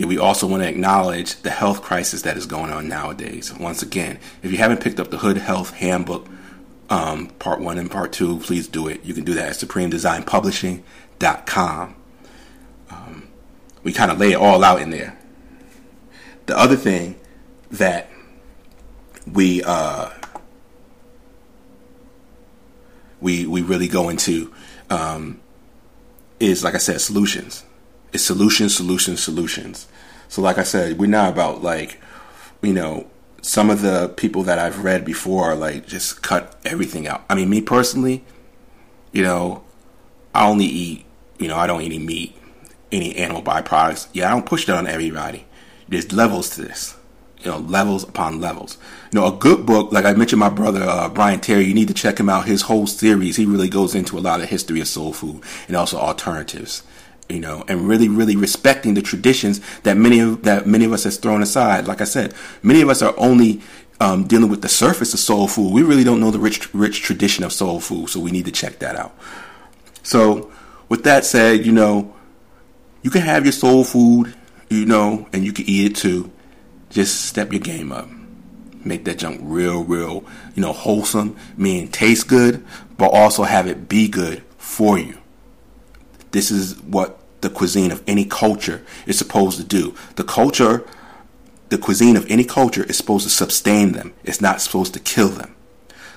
Yet 0.00 0.08
we 0.08 0.16
also 0.16 0.46
want 0.46 0.62
to 0.62 0.68
acknowledge 0.68 1.42
the 1.42 1.50
health 1.50 1.82
crisis 1.82 2.22
that 2.22 2.38
is 2.38 2.46
going 2.46 2.72
on 2.72 2.88
nowadays. 2.88 3.52
Once 3.52 3.82
again, 3.82 4.18
if 4.42 4.50
you 4.50 4.56
haven't 4.56 4.80
picked 4.80 4.98
up 4.98 5.10
the 5.10 5.18
Hood 5.18 5.36
Health 5.36 5.74
Handbook, 5.74 6.26
um, 6.88 7.26
part 7.38 7.60
one 7.60 7.76
and 7.76 7.90
part 7.90 8.10
two, 8.10 8.38
please 8.38 8.66
do 8.66 8.88
it. 8.88 9.04
You 9.04 9.12
can 9.12 9.24
do 9.24 9.34
that 9.34 9.50
at 9.50 9.56
supremedesignpublishing.com. 9.56 11.96
Um, 12.88 13.28
we 13.82 13.92
kind 13.92 14.10
of 14.10 14.18
lay 14.18 14.32
it 14.32 14.36
all 14.36 14.64
out 14.64 14.80
in 14.80 14.88
there. 14.88 15.18
The 16.46 16.56
other 16.56 16.76
thing 16.76 17.20
that 17.70 18.08
we 19.30 19.62
uh, 19.62 20.08
we 23.20 23.46
we 23.46 23.60
really 23.60 23.86
go 23.86 24.08
into 24.08 24.50
um, 24.88 25.42
is 26.38 26.64
like 26.64 26.74
I 26.74 26.78
said, 26.78 27.02
solutions. 27.02 27.66
It's 28.14 28.24
solutions, 28.24 28.74
solutions, 28.74 29.22
solutions. 29.22 29.86
So 30.30 30.40
like 30.40 30.58
I 30.58 30.62
said, 30.62 30.98
we're 30.98 31.06
not 31.06 31.32
about 31.32 31.62
like 31.62 32.00
you 32.62 32.72
know 32.72 33.06
some 33.42 33.68
of 33.68 33.82
the 33.82 34.08
people 34.16 34.44
that 34.44 34.58
I've 34.58 34.84
read 34.84 35.04
before 35.04 35.44
are 35.44 35.56
like 35.56 35.86
just 35.86 36.22
cut 36.22 36.58
everything 36.64 37.06
out. 37.06 37.24
I 37.28 37.34
mean, 37.34 37.50
me 37.50 37.60
personally, 37.60 38.24
you 39.12 39.22
know, 39.22 39.64
I 40.34 40.48
only 40.48 40.66
eat 40.66 41.04
you 41.38 41.48
know 41.48 41.56
I 41.56 41.66
don't 41.66 41.82
eat 41.82 41.86
any 41.86 41.98
meat, 41.98 42.36
any 42.92 43.14
animal 43.16 43.42
byproducts. 43.42 44.08
Yeah, 44.12 44.28
I 44.28 44.30
don't 44.30 44.46
push 44.46 44.66
that 44.66 44.76
on 44.76 44.86
everybody. 44.86 45.46
There's 45.88 46.12
levels 46.12 46.50
to 46.50 46.62
this 46.62 46.96
you 47.42 47.50
know, 47.50 47.58
levels 47.58 48.04
upon 48.04 48.40
levels. 48.40 48.78
You 49.12 49.20
know, 49.20 49.26
a 49.26 49.32
good 49.32 49.64
book, 49.64 49.92
like 49.92 50.04
I 50.04 50.12
mentioned, 50.12 50.40
my 50.40 50.50
brother 50.50 50.82
uh, 50.82 51.08
Bryant 51.08 51.42
Terry. 51.42 51.64
You 51.64 51.74
need 51.74 51.88
to 51.88 51.94
check 51.94 52.20
him 52.20 52.28
out. 52.28 52.46
His 52.46 52.62
whole 52.62 52.86
series, 52.86 53.36
he 53.36 53.46
really 53.46 53.68
goes 53.68 53.94
into 53.94 54.18
a 54.18 54.20
lot 54.20 54.40
of 54.40 54.48
history 54.48 54.80
of 54.80 54.88
soul 54.88 55.12
food 55.12 55.42
and 55.66 55.76
also 55.76 55.98
alternatives. 55.98 56.82
You 57.30 57.40
know, 57.40 57.64
and 57.68 57.88
really, 57.88 58.08
really 58.08 58.36
respecting 58.36 58.94
the 58.94 59.02
traditions 59.02 59.60
that 59.82 59.96
many 59.96 60.20
of 60.20 60.42
that 60.42 60.66
many 60.66 60.84
of 60.84 60.92
us 60.92 61.04
has 61.04 61.16
thrown 61.16 61.42
aside. 61.42 61.86
Like 61.86 62.00
I 62.00 62.04
said, 62.04 62.34
many 62.62 62.80
of 62.80 62.88
us 62.88 63.02
are 63.02 63.14
only 63.16 63.60
um, 64.00 64.26
dealing 64.26 64.50
with 64.50 64.62
the 64.62 64.68
surface 64.68 65.14
of 65.14 65.20
soul 65.20 65.46
food. 65.46 65.72
We 65.72 65.82
really 65.82 66.04
don't 66.04 66.20
know 66.20 66.30
the 66.30 66.38
rich, 66.38 66.72
rich 66.74 67.02
tradition 67.02 67.44
of 67.44 67.52
soul 67.52 67.80
food, 67.80 68.08
so 68.08 68.20
we 68.20 68.30
need 68.30 68.46
to 68.46 68.52
check 68.52 68.80
that 68.80 68.96
out. 68.96 69.16
So, 70.02 70.50
with 70.88 71.04
that 71.04 71.24
said, 71.24 71.64
you 71.64 71.72
know, 71.72 72.14
you 73.02 73.10
can 73.10 73.22
have 73.22 73.44
your 73.44 73.52
soul 73.52 73.84
food, 73.84 74.34
you 74.68 74.86
know, 74.86 75.28
and 75.32 75.44
you 75.44 75.52
can 75.52 75.66
eat 75.68 75.92
it 75.92 75.96
too 75.96 76.32
just 76.90 77.26
step 77.26 77.52
your 77.52 77.60
game 77.60 77.92
up. 77.92 78.08
Make 78.84 79.04
that 79.04 79.18
junk 79.18 79.40
real, 79.42 79.84
real, 79.84 80.24
you 80.54 80.62
know, 80.62 80.72
wholesome, 80.72 81.36
meaning 81.56 81.88
taste 81.88 82.28
good, 82.28 82.64
but 82.98 83.10
also 83.12 83.44
have 83.44 83.66
it 83.66 83.88
be 83.88 84.08
good 84.08 84.42
for 84.58 84.98
you. 84.98 85.18
This 86.32 86.50
is 86.50 86.80
what 86.82 87.19
the 87.40 87.50
cuisine 87.50 87.90
of 87.90 88.02
any 88.06 88.24
culture 88.24 88.84
is 89.06 89.18
supposed 89.18 89.58
to 89.58 89.64
do. 89.64 89.94
The 90.16 90.24
culture, 90.24 90.86
the 91.68 91.78
cuisine 91.78 92.16
of 92.16 92.30
any 92.30 92.44
culture 92.44 92.84
is 92.84 92.96
supposed 92.96 93.24
to 93.24 93.30
sustain 93.30 93.92
them. 93.92 94.12
It's 94.24 94.40
not 94.40 94.60
supposed 94.60 94.94
to 94.94 95.00
kill 95.00 95.28
them. 95.28 95.54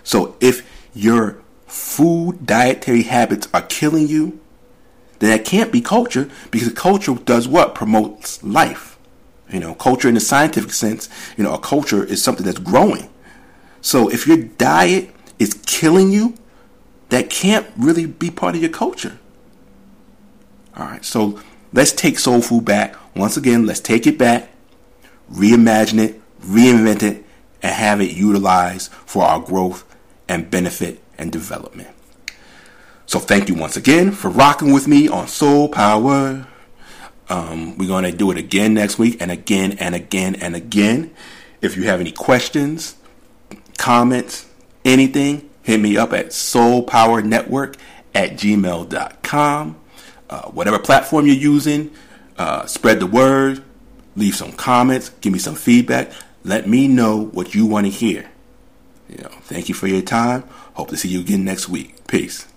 So 0.04 0.36
if 0.40 0.68
your 0.94 1.42
food 1.68 2.46
dietary 2.46 3.04
habits 3.04 3.48
are 3.54 3.62
killing 3.62 4.08
you, 4.08 4.40
then 5.20 5.30
that 5.30 5.46
can't 5.46 5.72
be 5.72 5.82
culture 5.82 6.30
because 6.52 6.72
culture 6.74 7.14
does 7.14 7.48
what? 7.48 7.76
Promotes 7.76 8.44
life. 8.44 8.98
You 9.50 9.60
know, 9.60 9.76
culture 9.76 10.08
in 10.08 10.16
the 10.16 10.20
scientific 10.20 10.72
sense, 10.72 11.10
you 11.38 11.44
know, 11.44 11.54
a 11.54 11.60
culture 11.60 12.04
is 12.04 12.22
something 12.24 12.46
that's 12.46 12.60
growing. 12.60 13.10
So 13.82 14.10
if 14.10 14.26
your 14.28 14.38
diet 14.38 15.12
is 15.40 15.62
killing 15.66 16.12
you, 16.12 16.36
that 17.10 17.30
can't 17.30 17.68
really 17.78 18.06
be 18.06 18.32
part 18.32 18.56
of 18.56 18.62
your 18.62 18.72
culture. 18.72 19.20
All 20.76 20.86
right, 20.86 21.06
so 21.06 21.40
let's 21.72 21.92
take 21.92 22.18
soul 22.20 22.42
food 22.42 22.66
back. 22.66 22.96
Once 23.16 23.38
again, 23.38 23.66
let's 23.66 23.80
take 23.80 24.08
it 24.08 24.18
back, 24.18 24.50
reimagine 25.32 26.00
it, 26.00 26.22
reinvent 26.42 27.04
it, 27.04 27.24
and 27.62 27.74
have 27.74 28.02
it 28.02 28.12
utilized 28.12 28.92
for 28.92 29.24
our 29.24 29.40
growth 29.40 29.86
and 30.28 30.50
benefit 30.50 31.02
and 31.18 31.32
development. 31.32 31.90
So 33.06 33.20
thank 33.20 33.50
you 33.50 33.56
once 33.56 33.78
again 33.78 34.12
for 34.12 34.30
rocking 34.30 34.74
with 34.74 34.88
me 34.88 35.08
on 35.08 35.28
Soul 35.28 35.70
Power. 35.70 36.48
Um, 37.30 37.78
we're 37.78 37.88
going 37.88 38.04
to 38.06 38.12
do 38.12 38.32
it 38.32 38.38
again 38.38 38.74
next 38.74 38.98
week 38.98 39.18
and 39.22 39.32
again 39.32 39.74
and 39.74 39.94
again 39.94 40.36
and 40.36 40.56
again. 40.56 41.14
If 41.62 41.78
you 41.78 41.84
have 41.84 42.00
any 42.00 42.12
questions, 42.12 42.96
comments, 43.78 44.48
anything, 44.84 45.50
hit 45.62 45.80
me 45.80 45.98
up 45.98 46.14
at 46.14 46.28
soulpowernetwork 46.28 47.76
at 48.16 48.32
gmail.com. 48.32 49.80
Uh, 50.34 50.50
whatever 50.50 50.80
platform 50.80 51.28
you're 51.28 51.36
using, 51.36 51.92
uh, 52.40 52.66
spread 52.66 53.00
the 53.00 53.06
word, 53.06 53.64
leave 54.16 54.36
some 54.36 54.52
comments, 54.52 55.10
give 55.22 55.32
me 55.32 55.38
some 55.38 55.54
feedback. 55.54 56.12
Let 56.44 56.68
me 56.68 56.88
know 56.88 57.26
what 57.26 57.54
you 57.54 57.68
want 57.68 57.86
to 57.86 57.92
hear. 57.92 58.32
You 59.08 59.18
know, 59.18 59.30
thank 59.44 59.70
you 59.70 59.76
for 59.76 59.86
your 59.86 60.02
time. 60.02 60.42
Hope 60.74 60.90
to 60.90 60.98
see 60.98 61.10
you 61.10 61.20
again 61.20 61.46
next 61.46 61.70
week. 61.70 62.08
Peace. 62.08 62.48